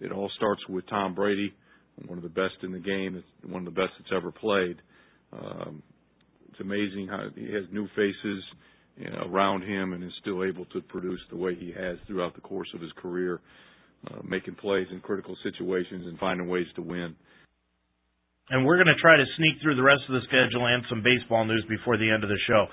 [0.00, 1.52] It all starts with Tom Brady,
[2.06, 4.76] one of the best in the game, one of the best that's ever played.
[5.32, 5.82] Um,
[6.50, 8.44] it's amazing how he has new faces
[9.26, 12.68] around him and is still able to produce the way he has throughout the course
[12.74, 13.40] of his career,
[14.10, 17.14] uh, making plays in critical situations and finding ways to win.
[18.50, 21.02] And we're going to try to sneak through the rest of the schedule and some
[21.02, 22.68] baseball news before the end of the show.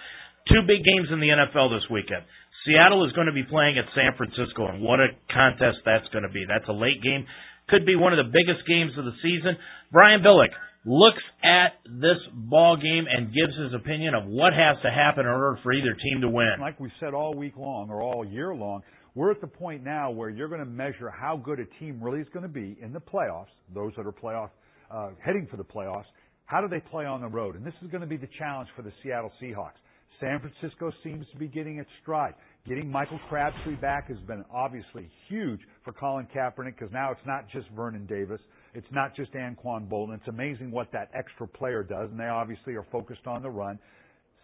[0.52, 2.28] Two big games in the NFL this weekend.
[2.68, 6.28] Seattle is going to be playing at San Francisco, and what a contest that's going
[6.28, 6.46] to be.
[6.46, 7.26] That's a late game.
[7.70, 9.58] Could be one of the biggest games of the season.
[9.90, 10.54] Brian Billick
[10.86, 15.32] looks at this ball game and gives his opinion of what has to happen in
[15.32, 16.56] order for either team to win.
[16.60, 18.82] Like we said all week long or all year long,
[19.14, 22.20] we're at the point now where you're going to measure how good a team really
[22.20, 24.50] is going to be in the playoffs, those that are playoff
[24.90, 26.06] uh, heading for the playoffs.
[26.46, 27.56] How do they play on the road?
[27.56, 29.80] And this is going to be the challenge for the Seattle Seahawks.
[30.20, 32.34] San Francisco seems to be getting its stride.
[32.68, 37.50] Getting Michael Crabtree back has been obviously huge for Colin Kaepernick because now it's not
[37.50, 38.40] just Vernon Davis.
[38.76, 40.16] It's not just Anquan Boldin.
[40.16, 43.80] It's amazing what that extra player does, and they obviously are focused on the run.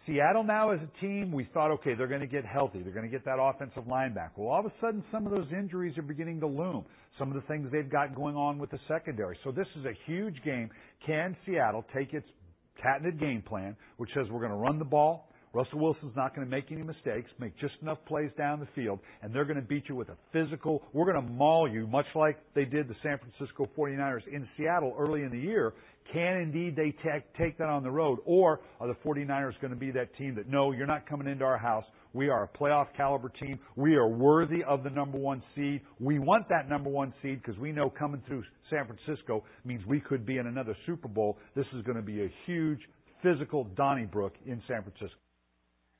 [0.04, 2.82] Seattle now as a team, we thought, okay, they're going to get healthy.
[2.82, 4.32] They're going to get that offensive line back.
[4.36, 6.86] Well, all of a sudden, some of those injuries are beginning to loom.
[7.18, 9.38] Some of the things they've got going on with the secondary.
[9.44, 10.70] So this is a huge game.
[11.06, 12.26] Can Seattle take its
[12.82, 15.27] patented game plan, which says we're going to run the ball,
[15.58, 19.00] Russell Wilson's not going to make any mistakes, make just enough plays down the field,
[19.22, 22.06] and they're going to beat you with a physical, we're going to maul you, much
[22.14, 25.74] like they did the San Francisco 49ers in Seattle early in the year.
[26.12, 28.20] Can indeed they take, take that on the road?
[28.24, 31.44] Or are the 49ers going to be that team that, no, you're not coming into
[31.44, 31.84] our house.
[32.12, 33.58] We are a playoff caliber team.
[33.74, 35.80] We are worthy of the number one seed.
[35.98, 39.98] We want that number one seed because we know coming through San Francisco means we
[39.98, 41.36] could be in another Super Bowl.
[41.56, 42.78] This is going to be a huge
[43.24, 45.18] physical Donnybrook in San Francisco.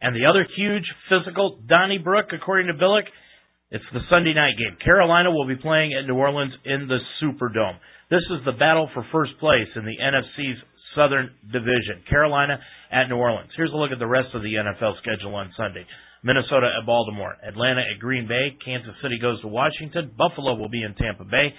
[0.01, 3.11] And the other huge physical Donnybrook, according to Billick,
[3.70, 4.78] it's the Sunday night game.
[4.82, 7.76] Carolina will be playing at New Orleans in the Superdome.
[8.11, 10.59] This is the battle for first place in the NFC's
[10.96, 12.01] Southern Division.
[12.09, 12.59] Carolina
[12.90, 13.51] at New Orleans.
[13.57, 15.84] Here's a look at the rest of the NFL schedule on Sunday.
[16.22, 20.82] Minnesota at Baltimore, Atlanta at Green Bay, Kansas City goes to Washington, Buffalo will be
[20.82, 21.55] in Tampa Bay,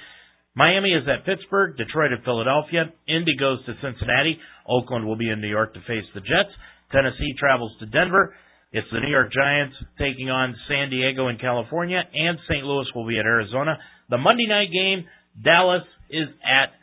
[0.56, 4.38] Miami is at Pittsburgh, Detroit at Philadelphia, Indy goes to Cincinnati,
[4.68, 6.52] Oakland will be in New York to face the Jets,
[6.92, 8.36] Tennessee travels to Denver.
[8.72, 12.64] It's the New York Giants taking on San Diego in California, and St.
[12.64, 13.78] Louis will be at Arizona.
[14.10, 15.06] The Monday night game,
[15.44, 16.74] Dallas is at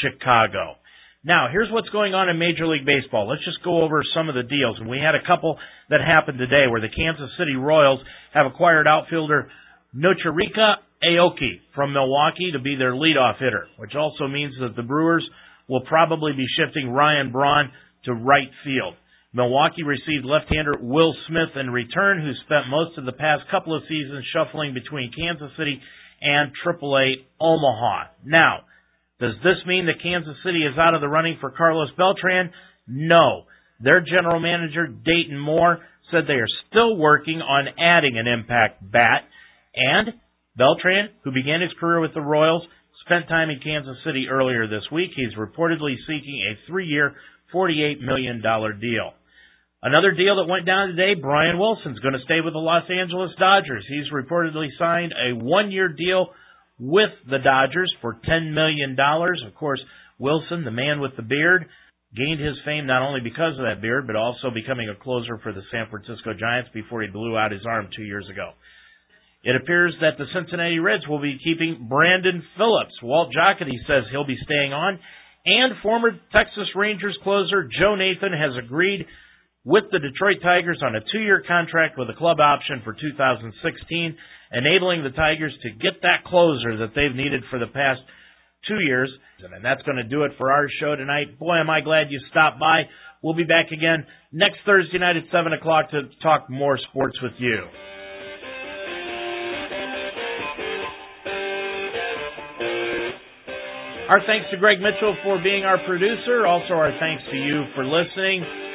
[0.00, 0.76] Chicago.
[1.24, 3.28] Now, here's what's going on in Major League Baseball.
[3.28, 4.78] Let's just go over some of the deals.
[4.78, 5.58] And we had a couple
[5.90, 8.00] that happened today where the Kansas City Royals
[8.32, 9.50] have acquired outfielder
[9.94, 15.26] Norichika Aoki from Milwaukee to be their leadoff hitter, which also means that the Brewers
[15.68, 17.72] will probably be shifting Ryan Braun
[18.04, 18.94] to right field.
[19.36, 23.82] Milwaukee received left-hander Will Smith in return, who spent most of the past couple of
[23.86, 25.78] seasons shuffling between Kansas City
[26.22, 28.16] and AAA Omaha.
[28.24, 28.60] Now,
[29.20, 32.50] does this mean that Kansas City is out of the running for Carlos Beltran?
[32.88, 33.44] No.
[33.78, 35.80] Their general manager, Dayton Moore,
[36.10, 39.20] said they are still working on adding an impact bat.
[39.74, 40.14] And
[40.56, 42.62] Beltran, who began his career with the Royals,
[43.04, 45.10] spent time in Kansas City earlier this week.
[45.14, 47.12] He's reportedly seeking a three-year,
[47.54, 49.12] $48 million deal.
[49.82, 53.30] Another deal that went down today, Brian Wilson's going to stay with the Los Angeles
[53.38, 53.84] Dodgers.
[53.88, 56.28] He's reportedly signed a one-year deal
[56.78, 58.96] with the Dodgers for $10 million.
[58.98, 59.80] Of course,
[60.18, 61.66] Wilson, the man with the beard,
[62.16, 65.52] gained his fame not only because of that beard, but also becoming a closer for
[65.52, 68.52] the San Francisco Giants before he blew out his arm two years ago.
[69.44, 72.96] It appears that the Cincinnati Reds will be keeping Brandon Phillips.
[73.02, 74.98] Walt Jocketty says he'll be staying on.
[75.46, 79.06] And former Texas Rangers closer Joe Nathan has agreed
[79.66, 83.50] with the Detroit Tigers on a two-year contract with a club option for 2016,
[84.54, 87.98] enabling the Tigers to get that closer that they've needed for the past
[88.70, 89.10] two years.
[89.42, 91.36] And that's going to do it for our show tonight.
[91.38, 92.86] Boy, am I glad you stopped by.
[93.22, 97.34] We'll be back again next Thursday night at 7 o'clock to talk more sports with
[97.38, 97.66] you.
[104.06, 106.46] Our thanks to Greg Mitchell for being our producer.
[106.46, 108.65] Also, our thanks to you for listening.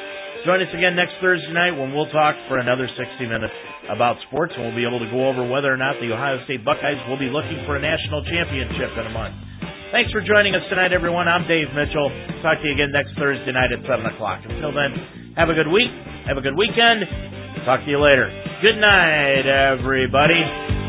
[0.41, 2.97] Join us again next Thursday night when we'll talk for another 60
[3.29, 3.53] minutes
[3.93, 6.65] about sports, and we'll be able to go over whether or not the Ohio State
[6.65, 9.37] Buckeyes will be looking for a national championship in a month.
[9.93, 11.29] Thanks for joining us tonight, everyone.
[11.29, 12.09] I'm Dave Mitchell.
[12.41, 14.41] Talk to you again next Thursday night at 7 o'clock.
[14.49, 15.93] Until then, have a good week.
[16.25, 17.05] Have a good weekend.
[17.61, 18.25] Talk to you later.
[18.65, 20.80] Good night, everybody.